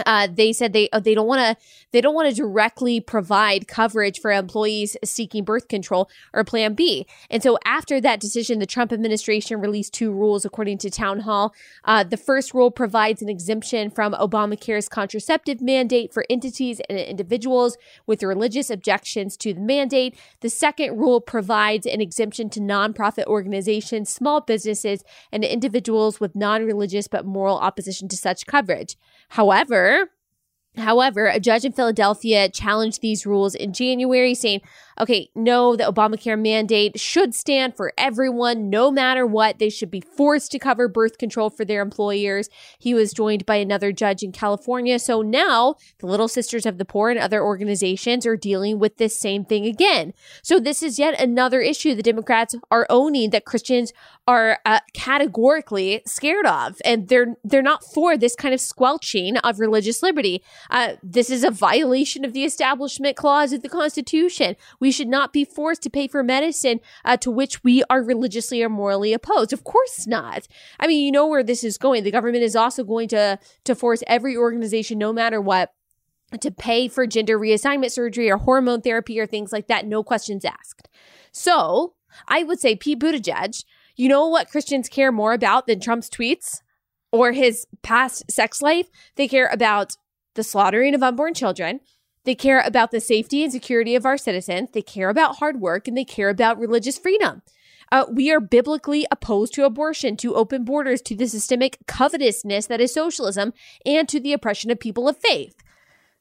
uh, 0.05 0.29
they 0.31 0.53
said 0.53 0.73
they 0.73 0.89
uh, 0.91 1.01
they 1.01 1.15
don't 1.15 1.27
want 1.27 1.41
to 1.41 1.65
they 1.93 2.01
don't 2.01 2.15
want 2.15 2.29
to 2.29 2.35
directly 2.35 3.01
provide 3.01 3.69
coverage 3.69 4.21
for 4.21 4.33
employees 4.33 4.97
seeking 5.05 5.45
birth 5.45 5.69
control 5.69 6.11
or 6.35 6.45
Plan 6.45 6.75
B. 6.75 7.07
And 7.31 7.43
so 7.43 7.59
after 7.65 8.01
that 8.01 8.21
decision, 8.21 8.59
the 8.59 8.67
Trump 8.67 8.93
administration 8.93 9.61
released 9.61 9.95
two 9.95 10.13
rules, 10.13 10.45
according 10.45 10.79
to 10.79 10.91
Town 10.91 11.21
Hall. 11.21 11.55
Uh, 11.85 12.05
the 12.05 12.17
first 12.17 12.53
rule 12.53 12.71
provides 12.71 13.23
an 13.23 13.29
exemption 13.29 13.91
from 13.91 14.13
Obamacare's 14.13 14.89
contraceptive 14.89 15.61
mandate 15.61 16.13
for 16.13 16.25
entities 16.29 16.81
and 16.89 16.99
individuals 16.99 17.77
with 18.07 18.23
religious 18.23 18.71
objections 18.71 19.37
to 19.39 19.55
the 19.55 19.61
mandate. 19.61 20.19
The 20.41 20.51
second 20.51 20.99
rule 20.99 21.21
provides 21.21 21.87
an 21.87 22.01
exemption 22.01 22.51
to 22.51 22.61
nonprofit 22.61 23.27
organizations, 23.27 24.11
small 24.11 24.41
businesses, 24.41 25.05
and 25.33 25.45
individuals 25.45 26.21
with 26.21 26.35
non-religious 26.35 27.09
but 27.09 27.25
moral 27.25 27.59
opposition 27.59 28.09
to 28.09 28.17
such 28.17 28.47
coverage. 28.47 28.97
However, 29.31 29.86
However, 29.87 30.11
a 30.77 31.41
judge 31.41 31.65
in 31.65 31.73
Philadelphia 31.73 32.49
challenged 32.49 33.01
these 33.01 33.27
rules 33.27 33.55
in 33.55 33.73
January, 33.73 34.35
saying, 34.35 34.61
okay, 34.99 35.29
no, 35.35 35.77
the 35.77 35.85
Obamacare 35.85 36.41
mandate 36.41 36.99
should 36.99 37.35
stand 37.35 37.77
for 37.77 37.93
everyone, 37.99 38.71
no 38.71 38.91
matter 38.91 39.27
what. 39.27 39.59
They 39.59 39.69
should 39.69 39.91
be 39.91 40.01
forced 40.01 40.51
to 40.53 40.59
cover 40.59 40.89
birth 40.89 41.19
control 41.19 41.51
for 41.51 41.65
their 41.65 41.83
employers. 41.83 42.49
He 42.79 42.95
was 42.95 43.13
joined 43.13 43.45
by 43.47 43.57
another 43.57 43.93
judge 43.93 44.23
in 44.23 44.33
California. 44.33 44.99
So 44.99 45.23
now 45.23 45.77
the 45.99 46.07
Little 46.07 46.29
Sisters 46.29 46.67
of 46.67 46.79
the 46.79 46.85
Poor 46.85 47.11
and 47.11 47.19
other 47.19 47.43
organizations 47.43 48.27
are 48.27 48.37
dealing 48.37 48.79
with 48.79 48.97
this 48.97 49.19
same 49.19 49.45
thing 49.45 49.67
again. 49.67 50.15
So 50.43 50.59
this 50.59 50.83
is 50.83 50.99
yet 50.99 51.21
another 51.21 51.61
issue 51.61 51.95
the 51.95 52.03
Democrats 52.03 52.55
are 52.71 52.87
owning 52.89 53.31
that 53.31 53.45
Christians 53.45 53.93
are 54.27 54.59
uh, 54.65 54.81
categorically 54.93 56.03
scared 56.05 56.47
of, 56.47 56.77
and 56.85 57.09
they're 57.09 57.37
they're 57.45 57.63
not 57.63 57.85
for 57.85 58.17
this 58.17 58.35
kind 58.35 58.53
of 58.53 58.61
squelching 58.61 59.37
of 59.39 59.61
religious 59.61 60.03
liberty. 60.03 60.43
Uh, 60.71 60.95
this 61.03 61.31
is 61.31 61.45
a 61.45 61.51
violation 61.51 62.25
of 62.25 62.33
the 62.33 62.45
Establishment 62.45 63.17
Clause 63.17 63.53
of 63.53 63.63
the 63.63 63.69
Constitution. 63.69 64.57
We 64.81 64.91
should 64.91 65.09
not 65.09 65.33
be 65.33 65.45
forced 65.45 65.83
to 65.83 65.91
pay 65.91 66.09
for 66.09 66.23
medicine 66.23 66.81
uh, 67.05 67.17
to 67.19 67.31
which 67.31 67.63
we 67.65 67.83
are 67.91 68.03
religiously 68.03 68.63
or 68.63 68.69
morally 68.69 69.13
opposed. 69.13 69.53
Of 69.53 69.65
course 69.65 70.07
not. 70.07 70.49
I 70.81 70.87
mean, 70.87 71.05
you 71.05 71.13
know 71.13 71.27
where 71.27 71.43
this 71.43 71.65
is 71.65 71.79
going. 71.79 72.05
The 72.05 72.11
government 72.11 72.45
is 72.45 72.57
also 72.57 72.85
going 72.85 73.09
to 73.09 73.39
to 73.65 73.75
force 73.75 74.03
every 74.07 74.37
organization, 74.37 74.99
no 74.99 75.13
matter 75.13 75.41
what, 75.41 75.73
to 76.41 76.51
pay 76.51 76.89
for 76.89 77.07
gender 77.07 77.39
reassignment 77.39 77.91
surgery 77.91 78.31
or 78.31 78.39
hormone 78.39 78.83
therapy 78.83 79.19
or 79.21 79.27
things 79.27 79.53
like 79.53 79.69
that, 79.69 79.87
no 79.87 80.03
questions 80.03 80.45
asked. 80.45 80.89
So 81.33 81.95
I 82.27 82.43
would 82.43 82.61
say 82.61 82.77
Pete 82.77 82.99
Buttigieg, 82.99 83.65
you 83.95 84.09
know 84.09 84.27
what 84.27 84.51
Christians 84.51 84.89
care 84.89 85.13
more 85.13 85.33
about 85.33 85.67
than 85.67 85.81
Trump's 85.81 86.11
tweets 86.11 86.61
or 87.13 87.33
his 87.33 87.67
past 87.83 88.31
sex 88.31 88.61
life? 88.61 88.89
They 89.15 89.29
care 89.29 89.49
about 89.53 89.97
the 90.37 90.45
slaughtering 90.45 90.95
of 90.95 91.03
unborn 91.03 91.35
children. 91.35 91.81
They 92.25 92.35
care 92.35 92.61
about 92.61 92.91
the 92.91 93.01
safety 93.01 93.43
and 93.43 93.53
security 93.53 93.95
of 93.95 94.07
our 94.07 94.19
citizens. 94.19 94.71
They 94.73 94.83
care 94.83 95.09
about 95.09 95.37
hard 95.37 95.61
work 95.61 95.87
and 95.87 95.97
they 95.97 96.05
care 96.05 96.29
about 96.29 96.59
religious 96.59 96.99
freedom. 96.99 97.43
Uh, 97.93 98.05
we 98.11 98.33
are 98.33 98.41
biblically 98.41 99.07
opposed 99.13 99.55
to 99.55 99.65
abortion, 99.65 100.17
to 100.17 100.35
open 100.35 100.65
borders, 100.65 101.01
to 101.03 101.15
the 101.15 101.29
systemic 101.29 101.79
covetousness 101.87 102.67
that 102.67 102.81
is 102.81 102.93
socialism, 102.93 103.53
and 103.85 104.09
to 104.09 104.19
the 104.19 104.33
oppression 104.33 104.71
of 104.71 104.81
people 104.81 105.09
of 105.09 105.17
faith. 105.17 105.55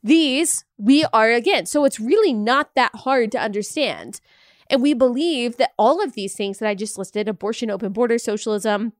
These 0.03 0.63
we 0.77 1.05
are 1.05 1.31
against. 1.31 1.71
So 1.71 1.83
it's 1.83 1.99
really 1.99 2.33
not 2.33 2.75
that 2.75 2.91
hard 2.93 3.31
to 3.31 3.41
understand. 3.41 4.21
And 4.69 4.81
we 4.81 4.93
believe 4.93 5.57
that 5.57 5.71
all 5.77 6.03
of 6.03 6.13
these 6.13 6.35
things 6.35 6.59
that 6.59 6.69
I 6.69 6.75
just 6.75 6.97
listed 6.97 7.27
abortion, 7.27 7.71
open 7.71 7.93
borders, 7.93 8.23
socialism, 8.23 8.93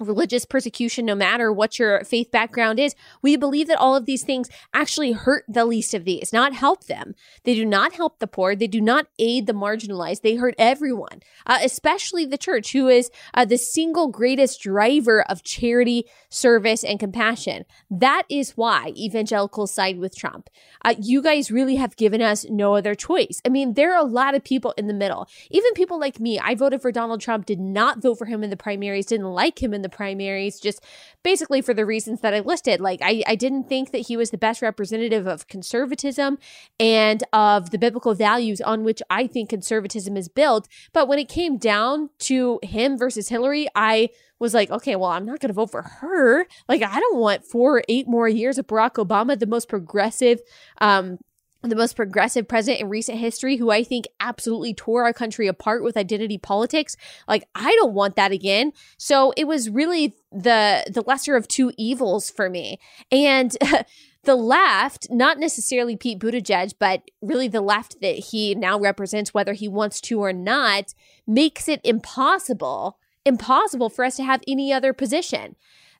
religious 0.00 0.44
persecution, 0.44 1.04
no 1.04 1.14
matter 1.14 1.52
what 1.52 1.78
your 1.78 2.04
faith 2.04 2.30
background 2.30 2.78
is. 2.78 2.94
We 3.22 3.36
believe 3.36 3.68
that 3.68 3.78
all 3.78 3.96
of 3.96 4.06
these 4.06 4.22
things 4.22 4.48
actually 4.72 5.12
hurt 5.12 5.44
the 5.48 5.64
least 5.64 5.94
of 5.94 6.04
these, 6.04 6.32
not 6.32 6.54
help 6.54 6.84
them. 6.84 7.14
They 7.44 7.54
do 7.54 7.64
not 7.64 7.92
help 7.92 8.18
the 8.18 8.26
poor. 8.26 8.56
They 8.56 8.66
do 8.66 8.80
not 8.80 9.06
aid 9.18 9.46
the 9.46 9.52
marginalized. 9.52 10.22
They 10.22 10.36
hurt 10.36 10.54
everyone, 10.58 11.20
uh, 11.46 11.58
especially 11.62 12.24
the 12.24 12.38
church, 12.38 12.72
who 12.72 12.88
is 12.88 13.10
uh, 13.34 13.44
the 13.44 13.58
single 13.58 14.08
greatest 14.08 14.60
driver 14.62 15.22
of 15.22 15.42
charity, 15.42 16.06
service, 16.28 16.82
and 16.82 16.98
compassion. 16.98 17.64
That 17.90 18.22
is 18.28 18.56
why 18.56 18.92
evangelicals 18.96 19.72
side 19.72 19.98
with 19.98 20.16
Trump. 20.16 20.48
Uh, 20.84 20.94
you 20.98 21.22
guys 21.22 21.50
really 21.50 21.76
have 21.76 21.96
given 21.96 22.22
us 22.22 22.46
no 22.48 22.74
other 22.74 22.94
choice. 22.94 23.40
I 23.44 23.48
mean, 23.48 23.74
there 23.74 23.94
are 23.94 24.00
a 24.00 24.08
lot 24.08 24.34
of 24.34 24.42
people 24.42 24.72
in 24.78 24.86
the 24.86 24.94
middle. 24.94 25.28
Even 25.50 25.74
people 25.74 26.00
like 26.00 26.18
me, 26.20 26.38
I 26.38 26.54
voted 26.54 26.80
for 26.80 26.90
Donald 26.90 27.20
Trump, 27.20 27.46
did 27.46 27.60
not 27.60 28.02
vote 28.02 28.16
for 28.16 28.24
him 28.24 28.42
in 28.42 28.50
the 28.50 28.56
primaries, 28.56 29.06
didn't 29.06 29.26
like 29.26 29.62
him 29.62 29.74
in 29.74 29.82
the 29.82 29.88
primaries, 29.90 30.60
just 30.60 30.82
basically 31.22 31.60
for 31.60 31.74
the 31.74 31.84
reasons 31.84 32.20
that 32.20 32.34
I 32.34 32.40
listed. 32.40 32.80
Like, 32.80 33.00
I, 33.02 33.22
I 33.26 33.34
didn't 33.34 33.68
think 33.68 33.90
that 33.92 34.06
he 34.08 34.16
was 34.16 34.30
the 34.30 34.38
best 34.38 34.62
representative 34.62 35.26
of 35.26 35.48
conservatism 35.48 36.38
and 36.78 37.22
of 37.32 37.70
the 37.70 37.78
biblical 37.78 38.14
values 38.14 38.60
on 38.60 38.84
which 38.84 39.02
I 39.10 39.26
think 39.26 39.50
conservatism 39.50 40.16
is 40.16 40.28
built. 40.28 40.68
But 40.92 41.08
when 41.08 41.18
it 41.18 41.28
came 41.28 41.58
down 41.58 42.10
to 42.20 42.58
him 42.62 42.96
versus 42.96 43.28
Hillary, 43.28 43.68
I 43.74 44.10
was 44.38 44.54
like, 44.54 44.70
okay, 44.70 44.96
well, 44.96 45.10
I'm 45.10 45.26
not 45.26 45.38
going 45.40 45.48
to 45.48 45.54
vote 45.54 45.70
for 45.70 45.82
her. 45.82 46.46
Like, 46.68 46.82
I 46.82 46.98
don't 46.98 47.18
want 47.18 47.44
four, 47.44 47.78
or 47.78 47.84
eight 47.88 48.08
more 48.08 48.28
years 48.28 48.56
of 48.58 48.66
Barack 48.66 48.94
Obama, 48.94 49.38
the 49.38 49.46
most 49.46 49.68
progressive, 49.68 50.40
um, 50.80 51.18
the 51.62 51.76
most 51.76 51.94
progressive 51.94 52.48
president 52.48 52.80
in 52.80 52.88
recent 52.88 53.18
history 53.18 53.56
who 53.56 53.70
I 53.70 53.84
think 53.84 54.06
absolutely 54.18 54.72
tore 54.72 55.04
our 55.04 55.12
country 55.12 55.46
apart 55.46 55.82
with 55.84 55.96
identity 55.96 56.38
politics. 56.38 56.96
Like 57.28 57.46
I 57.54 57.74
don't 57.76 57.92
want 57.92 58.16
that 58.16 58.32
again. 58.32 58.72
So 58.96 59.32
it 59.36 59.46
was 59.46 59.68
really 59.68 60.16
the 60.32 60.84
the 60.90 61.02
lesser 61.06 61.36
of 61.36 61.48
two 61.48 61.72
evils 61.76 62.30
for 62.30 62.48
me. 62.48 62.78
And 63.12 63.56
the 64.24 64.36
left, 64.36 65.08
not 65.10 65.38
necessarily 65.38 65.96
Pete 65.96 66.18
Buttigieg, 66.18 66.74
but 66.78 67.02
really 67.20 67.48
the 67.48 67.60
left 67.60 68.00
that 68.00 68.16
he 68.16 68.54
now 68.54 68.78
represents 68.78 69.34
whether 69.34 69.52
he 69.52 69.68
wants 69.68 70.00
to 70.02 70.20
or 70.22 70.32
not, 70.32 70.94
makes 71.26 71.68
it 71.68 71.80
impossible 71.84 72.98
impossible 73.26 73.90
for 73.90 74.04
us 74.04 74.16
to 74.16 74.24
have 74.24 74.42
any 74.48 74.72
other 74.72 74.92
position. 74.92 75.56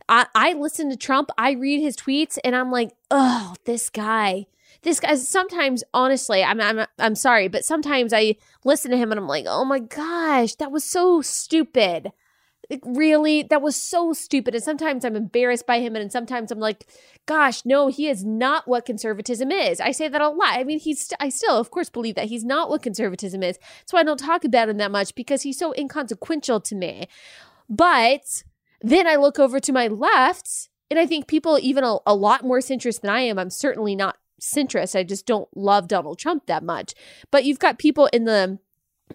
I, 0.08 0.26
I 0.34 0.52
listen 0.54 0.90
to 0.90 0.96
Trump, 0.96 1.30
I 1.38 1.52
read 1.52 1.80
his 1.80 1.96
tweets, 1.96 2.38
and 2.42 2.56
I'm 2.56 2.70
like, 2.70 2.90
oh, 3.10 3.54
this 3.64 3.90
guy 3.90 4.46
this 4.82 5.00
guy 5.00 5.14
sometimes 5.14 5.84
honestly 5.92 6.42
I'm, 6.42 6.60
I'm 6.60 6.86
i'm 6.98 7.14
sorry 7.14 7.48
but 7.48 7.64
sometimes 7.64 8.12
i 8.12 8.36
listen 8.64 8.90
to 8.90 8.96
him 8.96 9.10
and 9.12 9.18
i'm 9.18 9.26
like 9.26 9.46
oh 9.48 9.64
my 9.64 9.78
gosh 9.78 10.54
that 10.56 10.72
was 10.72 10.84
so 10.84 11.22
stupid. 11.22 12.12
Like, 12.68 12.82
really? 12.84 13.42
That 13.42 13.62
was 13.62 13.74
so 13.74 14.12
stupid. 14.12 14.54
And 14.54 14.62
sometimes 14.62 15.04
i'm 15.04 15.16
embarrassed 15.16 15.66
by 15.66 15.80
him 15.80 15.96
and 15.96 16.12
sometimes 16.12 16.50
i'm 16.50 16.60
like 16.60 16.86
gosh 17.26 17.64
no 17.64 17.88
he 17.88 18.08
is 18.08 18.24
not 18.24 18.68
what 18.68 18.86
conservatism 18.86 19.50
is. 19.50 19.80
I 19.80 19.90
say 19.90 20.08
that 20.08 20.20
a 20.20 20.28
lot. 20.28 20.58
I 20.58 20.64
mean 20.64 20.78
he's 20.78 21.06
st- 21.06 21.18
i 21.20 21.28
still 21.28 21.56
of 21.56 21.70
course 21.70 21.90
believe 21.90 22.14
that 22.14 22.28
he's 22.28 22.44
not 22.44 22.70
what 22.70 22.82
conservatism 22.82 23.42
is. 23.42 23.58
So 23.86 23.98
i 23.98 24.02
don't 24.02 24.18
talk 24.18 24.44
about 24.44 24.68
him 24.68 24.76
that 24.78 24.92
much 24.92 25.14
because 25.14 25.42
he's 25.42 25.58
so 25.58 25.74
inconsequential 25.76 26.60
to 26.60 26.74
me. 26.74 27.08
But 27.68 28.44
then 28.80 29.06
i 29.06 29.16
look 29.16 29.38
over 29.38 29.58
to 29.60 29.72
my 29.72 29.88
left 29.88 30.68
and 30.90 30.98
I 30.98 31.06
think 31.06 31.28
people, 31.28 31.56
even 31.62 31.84
a, 31.84 31.98
a, 32.04 32.14
lot 32.14 32.42
more 32.42 32.58
centrist 32.58 33.02
than 33.02 33.10
I 33.10 33.20
am, 33.20 33.38
I'm 33.38 33.48
certainly 33.50 33.94
not 33.94 34.16
centrist. 34.40 34.96
I 34.96 35.04
just 35.04 35.26
don't 35.26 35.48
love 35.56 35.88
Donald 35.88 36.18
Trump 36.18 36.46
that 36.46 36.62
much. 36.62 36.94
But 37.30 37.44
you've 37.44 37.58
got 37.58 37.78
people 37.78 38.06
in 38.12 38.24
the 38.24 38.58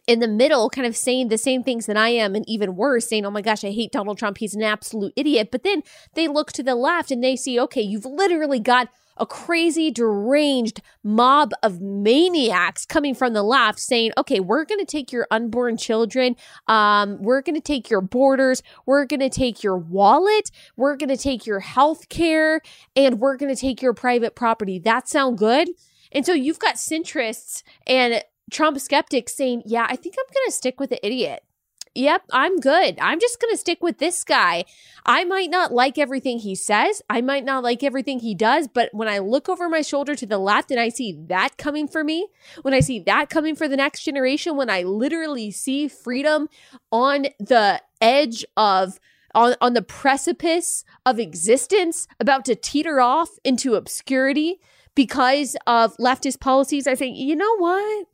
in 0.07 0.19
the 0.19 0.27
middle 0.27 0.69
kind 0.69 0.85
of 0.85 0.95
saying 0.95 1.29
the 1.29 1.38
same 1.38 1.63
things 1.63 1.85
that 1.85 1.95
I 1.95 2.09
am 2.09 2.35
and 2.35 2.47
even 2.49 2.75
worse 2.75 3.07
saying, 3.07 3.25
"Oh 3.25 3.31
my 3.31 3.41
gosh, 3.41 3.63
I 3.63 3.71
hate 3.71 3.91
Donald 3.91 4.17
Trump. 4.17 4.38
He's 4.38 4.55
an 4.55 4.63
absolute 4.63 5.13
idiot." 5.15 5.49
But 5.51 5.63
then 5.63 5.83
they 6.13 6.27
look 6.27 6.51
to 6.53 6.63
the 6.63 6.75
left 6.75 7.11
and 7.11 7.23
they 7.23 7.35
see, 7.35 7.59
"Okay, 7.59 7.81
you've 7.81 8.05
literally 8.05 8.59
got 8.59 8.89
a 9.17 9.25
crazy, 9.25 9.91
deranged 9.91 10.82
mob 11.04 11.51
of 11.63 11.82
maniacs 11.82 12.86
coming 12.86 13.15
from 13.15 13.34
the 13.34 13.43
left 13.43 13.80
saying, 13.80 14.12
okay, 14.17 14.39
we're 14.39 14.65
going 14.65 14.80
to 14.80 14.86
take 14.86 15.12
your 15.12 15.28
unborn 15.32 15.78
children. 15.78 16.36
Um, 16.67 17.21
we're 17.21 17.41
going 17.41 17.56
to 17.56 17.62
take 17.62 17.89
your 17.89 18.01
borders. 18.01 18.62
We're 18.86 19.06
going 19.06 19.21
to 19.21 19.30
take 19.30 19.63
your 19.63 19.78
wallet. 19.78 20.51
We're 20.75 20.97
going 20.97 21.10
to 21.10 21.17
take 21.17 21.45
your 21.45 21.62
health 21.62 22.10
care 22.10 22.62
and 22.95 23.19
we're 23.19 23.38
going 23.38 23.54
to 23.54 23.60
take 23.60 23.82
your 23.82 23.93
private 23.93 24.36
property. 24.36 24.80
That 24.80 25.08
sound 25.08 25.38
good? 25.38 25.69
And 26.12 26.25
so 26.25 26.34
you've 26.34 26.60
got 26.60 26.75
centrists 26.75 27.63
and 27.88 28.23
Trump 28.51 28.80
skeptics 28.80 29.34
saying, 29.34 29.63
yeah, 29.65 29.88
I 29.89 29.95
think 29.95 30.15
I'm 30.19 30.34
going 30.34 30.47
to 30.47 30.51
stick 30.51 30.80
with 30.80 30.89
the 30.89 31.06
idiot 31.06 31.44
yep, 31.95 32.23
I'm 32.31 32.60
good. 32.60 32.97
I'm 33.01 33.19
just 33.19 33.39
going 33.41 33.53
to 33.53 33.58
stick 33.58 33.81
with 33.81 33.97
this 33.97 34.23
guy. 34.23 34.65
I 35.05 35.23
might 35.23 35.49
not 35.49 35.71
like 35.71 35.97
everything 35.97 36.39
he 36.39 36.55
says. 36.55 37.01
I 37.10 37.21
might 37.21 37.45
not 37.45 37.63
like 37.63 37.84
everything 37.84 38.19
he 38.19 38.36
does. 38.36 38.67
But 38.67 38.89
when 38.93 39.08
I 39.08 39.19
look 39.19 39.49
over 39.49 39.69
my 39.69 39.81
shoulder 39.81 40.15
to 40.15 40.25
the 40.25 40.38
left 40.38 40.71
and 40.71 40.79
I 40.79 40.89
see 40.89 41.13
that 41.27 41.58
coming 41.58 41.88
for 41.88 42.03
me, 42.03 42.27
when 42.62 42.73
I 42.73 42.79
see 42.79 42.99
that 42.99 43.29
coming 43.29 43.55
for 43.55 43.67
the 43.67 43.77
next 43.77 44.03
generation, 44.03 44.58
when 44.58 44.69
I 44.69 44.84
literally 44.84 45.51
see 45.51 45.88
freedom 45.88 46.49
on 46.91 47.27
the 47.39 47.81
edge 48.01 48.45
of, 48.58 48.99
on, 49.34 49.55
on 49.62 49.73
the 49.73 49.81
precipice 49.81 50.84
of 51.05 51.19
existence, 51.19 52.08
about 52.19 52.45
to 52.45 52.55
teeter 52.55 52.99
off 52.99 53.29
into 53.43 53.75
obscurity 53.75 54.60
because 54.95 55.55
of 55.67 55.95
leftist 55.97 56.39
policies, 56.39 56.88
I 56.88 56.95
think, 56.95 57.17
you 57.17 57.36
know 57.36 57.58
what? 57.58 58.08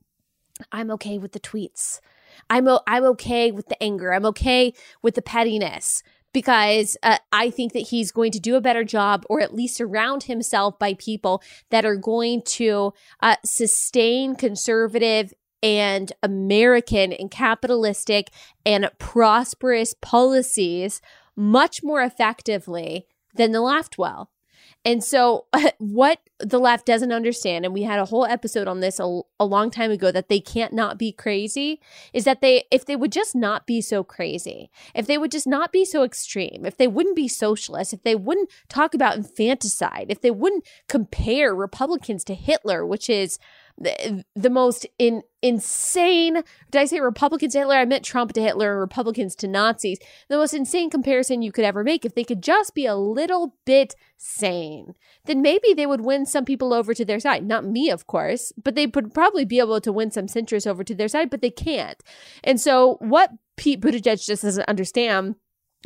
I'm 0.72 0.92
okay 0.92 1.18
with 1.18 1.32
the 1.32 1.40
tweets. 1.40 2.00
I'm 2.50 2.68
o- 2.68 2.82
I'm 2.88 3.04
okay 3.06 3.52
with 3.52 3.68
the 3.68 3.82
anger. 3.82 4.14
I'm 4.14 4.26
okay 4.26 4.74
with 5.02 5.16
the 5.16 5.22
pettiness 5.22 6.04
because 6.34 6.98
uh, 7.04 7.18
I 7.32 7.50
think 7.50 7.74
that 7.74 7.88
he's 7.90 8.12
going 8.12 8.32
to 8.32 8.40
do 8.40 8.56
a 8.56 8.62
better 8.62 8.84
job 8.84 9.26
or 9.30 9.42
at 9.42 9.54
least 9.54 9.78
surround 9.78 10.24
himself 10.24 10.80
by 10.80 10.94
people 10.94 11.42
that 11.70 11.86
are 11.86 11.98
going 11.98 12.42
to 12.44 12.94
uh, 13.22 13.36
sustain 13.44 14.36
conservative 14.36 15.34
and 15.64 16.12
American 16.24 17.14
and 17.14 17.30
capitalistic 17.30 18.32
and 18.66 18.90
prosperous 18.98 19.94
policies 20.02 21.02
much 21.36 21.84
more 21.84 22.02
effectively 22.02 23.06
than 23.36 23.52
the 23.52 23.62
left 23.62 23.98
will. 23.98 24.30
And 24.84 25.04
so, 25.04 25.46
what 25.78 26.20
the 26.40 26.60
left 26.60 26.86
doesn't 26.86 27.12
understand, 27.12 27.66
and 27.66 27.74
we 27.74 27.84
had 27.84 28.00
a 28.00 28.06
whole 28.06 28.26
episode 28.26 28.68
on 28.68 28.80
this 28.80 29.00
a, 29.00 29.22
a, 29.40 29.46
long 29.46 29.70
time 29.70 29.92
ago 29.92 30.12
that 30.12 30.28
they 30.28 30.40
can't 30.40 30.74
not 30.74 30.98
be 30.98 31.12
crazy, 31.12 31.80
is 32.14 32.24
that 32.24 32.42
they, 32.42 32.64
if 32.72 32.86
they 32.86 32.96
would 32.96 33.12
just 33.12 33.36
not 33.36 33.68
be 33.68 33.80
so 33.80 34.04
crazy, 34.04 34.72
if 34.96 35.06
they 35.06 35.18
would 35.18 35.32
just 35.32 35.46
not 35.46 35.72
be 35.72 35.86
so 35.86 36.04
extreme, 36.04 36.66
if 36.66 36.78
they 36.78 36.88
wouldn't 36.88 37.16
be 37.16 37.28
socialist, 37.28 37.94
if 37.94 38.02
they 38.02 38.16
wouldn't 38.16 38.50
talk 38.70 38.96
about 38.96 39.18
infanticide, 39.18 40.08
if 40.10 40.22
they 40.22 40.32
wouldn't 40.32 40.66
compare 40.90 41.54
Republicans 41.54 42.24
to 42.24 42.34
Hitler, 42.34 42.86
which 42.86 43.10
is 43.10 43.38
the, 43.78 44.24
the 44.36 44.50
most 44.50 44.86
in, 45.00 45.22
insane 45.42 46.42
did 46.70 46.80
i 46.80 46.86
say 46.86 47.00
republicans 47.00 47.54
to 47.54 47.60
hitler? 47.60 47.76
I 47.76 47.86
meant 47.86 48.06
trump 48.06 48.34
to 48.34 48.42
hitler 48.42 48.72
and 48.72 48.80
republicans 48.80 49.36
to 49.38 49.48
nazis. 49.48 50.00
The 50.30 50.38
most 50.38 50.54
insane 50.54 50.90
comparison 50.90 51.42
you 51.42 51.52
could 51.52 51.66
ever 51.66 51.84
make 51.84 52.06
if 52.06 52.16
they 52.16 52.24
could 52.24 52.42
just 52.42 52.76
be 52.76 52.86
a 52.86 52.96
little 52.96 53.56
bit 53.66 53.96
sane 54.18 54.94
then 55.26 55.42
maybe 55.42 55.74
they 55.74 55.86
would 55.86 56.02
win 56.02 56.26
some 56.26 56.46
people 56.46 56.74
over 56.74 56.94
to 56.94 57.06
their 57.06 57.20
side. 57.20 57.46
Not 57.46 57.66
me 57.66 57.90
of 57.90 58.08
course 58.08 58.52
but 58.62 58.76
they 58.76 58.88
would 58.88 59.14
probably 59.14 59.46
be 59.46 59.60
able 59.60 59.82
to 59.82 59.92
win 59.92 60.12
some 60.12 60.28
centrists 60.28 60.68
over 60.68 60.84
to 60.84 60.96
their 60.96 61.08
side 61.08 61.30
but 61.30 61.42
they 61.42 61.52
can't. 61.52 62.02
And 62.44 62.60
so 62.60 62.98
what 63.00 63.32
pete 63.58 63.82
buttigieg 63.82 64.26
just 64.26 64.42
doesn't 64.42 64.70
understand 64.70 65.36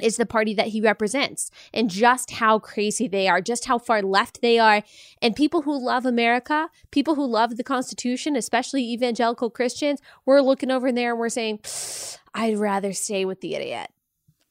is 0.02 0.18
the 0.18 0.26
party 0.26 0.54
that 0.54 0.68
he 0.68 0.82
represents 0.82 1.50
and 1.74 1.90
just 1.90 2.32
how 2.32 2.60
crazy 2.60 3.08
they 3.08 3.28
are, 3.28 3.42
just 3.42 3.66
how 3.66 3.78
far 3.78 4.02
left 4.02 4.42
they 4.42 4.60
are. 4.60 4.84
And 5.22 5.36
people 5.36 5.62
who 5.62 5.84
love 5.84 6.06
America, 6.06 6.70
people 6.92 7.16
who 7.16 7.26
love 7.26 7.58
the 7.58 7.64
Constitution, 7.64 8.36
especially 8.36 8.84
evangelical 8.84 9.50
Christians, 9.50 10.02
we're 10.26 10.42
looking 10.42 10.72
over 10.72 10.92
there 10.92 11.12
and 11.12 11.20
we're 11.20 11.30
saying, 11.30 11.60
I'd 12.34 12.58
rather 12.58 12.94
stay 12.94 13.26
with 13.26 13.42
the 13.42 13.56
idiot. 13.56 13.90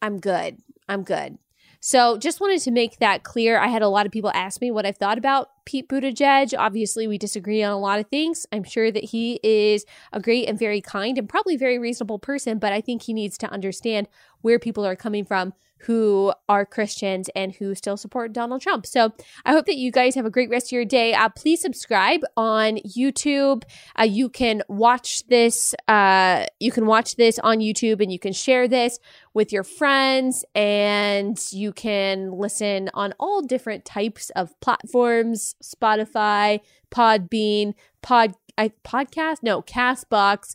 I'm 0.00 0.18
good. 0.18 0.59
I'm 0.88 1.02
good. 1.02 1.38
So 1.87 2.16
just 2.16 2.40
wanted 2.40 2.62
to 2.62 2.70
make 2.70 2.98
that 3.00 3.24
clear. 3.24 3.59
I 3.59 3.66
had 3.66 3.83
a 3.83 3.88
lot 3.88 4.07
of 4.07 4.12
people 4.12 4.30
ask 4.33 4.59
me 4.62 4.70
what 4.70 4.87
I 4.87 4.92
thought 4.92 5.18
about 5.18 5.50
Pete 5.66 5.87
Buttigieg. 5.87 6.54
Obviously, 6.59 7.07
we 7.07 7.18
disagree 7.18 7.62
on 7.62 7.72
a 7.72 7.78
lot 7.78 8.00
of 8.00 8.07
things. 8.07 8.46
I'm 8.50 8.64
sure 8.64 8.90
that 8.90 9.04
he 9.04 9.38
is 9.42 9.85
a 10.11 10.18
great 10.18 10.48
and 10.48 10.59
very 10.59 10.80
kind 10.80 11.18
and 11.18 11.28
probably 11.28 11.59
very 11.59 11.78
reasonable 11.78 12.18
person, 12.18 12.59
but 12.59 12.72
I 12.72 12.80
think 12.80 13.02
he 13.02 13.12
needs 13.12 13.37
to 13.37 13.50
understand 13.50 14.09
where 14.44 14.59
people 14.59 14.85
are 14.85 14.94
coming 14.94 15.24
from 15.24 15.54
who 15.85 16.33
are 16.48 16.64
Christians 16.64 17.28
and 17.35 17.54
who 17.54 17.74
still 17.74 17.96
support 17.96 18.33
Donald 18.33 18.62
Trump. 18.62 18.87
So 18.87 19.12
I 19.44 19.52
hope 19.52 19.66
that 19.66 19.76
you 19.76 19.90
guys 19.90 20.14
have 20.14 20.24
a 20.24 20.30
great 20.30 20.50
rest 20.50 20.68
of 20.68 20.72
your 20.72 20.85
day. 20.85 21.14
Uh, 21.14 21.28
please 21.28 21.61
subscribe 21.61 22.20
on 22.37 22.78
YouTube. 22.78 23.64
Uh, 23.98 24.04
you 24.04 24.28
can 24.28 24.62
watch 24.68 25.26
this. 25.26 25.74
Uh, 25.87 26.46
you 26.59 26.72
can 26.72 26.87
watch 26.87 27.16
this 27.16 27.38
on 27.38 27.59
YouTube, 27.59 28.00
and 28.00 28.11
you 28.11 28.18
can 28.18 28.33
share 28.33 28.66
this 28.66 28.98
with 29.35 29.52
your 29.52 29.64
friends, 29.64 30.44
and 30.54 31.38
you 31.50 31.72
can 31.72 32.33
listen 32.33 32.90
on 32.94 33.14
all 33.18 33.42
different 33.42 33.85
types 33.85 34.30
of 34.30 34.59
platforms: 34.61 35.54
Spotify, 35.62 36.61
Podbean, 36.90 37.74
Pod. 38.02 38.35
I, 38.57 38.70
podcast 38.85 39.38
no 39.42 39.62
castbox 39.62 40.54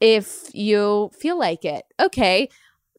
if 0.00 0.48
you 0.54 1.10
feel 1.12 1.38
like 1.38 1.64
it 1.64 1.84
okay 2.00 2.48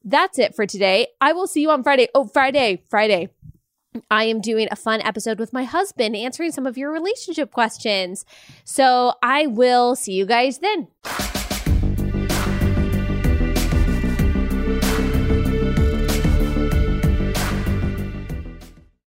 that's 0.06 0.39
it 0.39 0.56
for 0.56 0.65
today. 0.65 1.08
I 1.20 1.34
will 1.34 1.48
see 1.48 1.62
you 1.62 1.72
on 1.72 1.84
Friday. 1.84 2.08
Oh, 2.15 2.26
Friday, 2.26 2.84
Friday. 2.89 3.30
I 4.12 4.26
am 4.26 4.41
doing 4.41 4.68
a 4.72 4.76
fun 4.76 5.02
episode 5.02 5.39
with 5.39 5.54
my 5.54 5.63
husband 5.63 6.15
answering 6.15 6.52
some 6.52 6.68
of 6.68 6.78
your 6.78 6.91
relationship 6.91 7.52
questions. 7.52 8.26
So 8.63 9.13
I 9.24 9.48
will 9.48 9.96
see 9.96 10.13
you 10.13 10.26
guys 10.26 10.60
then. 10.60 10.88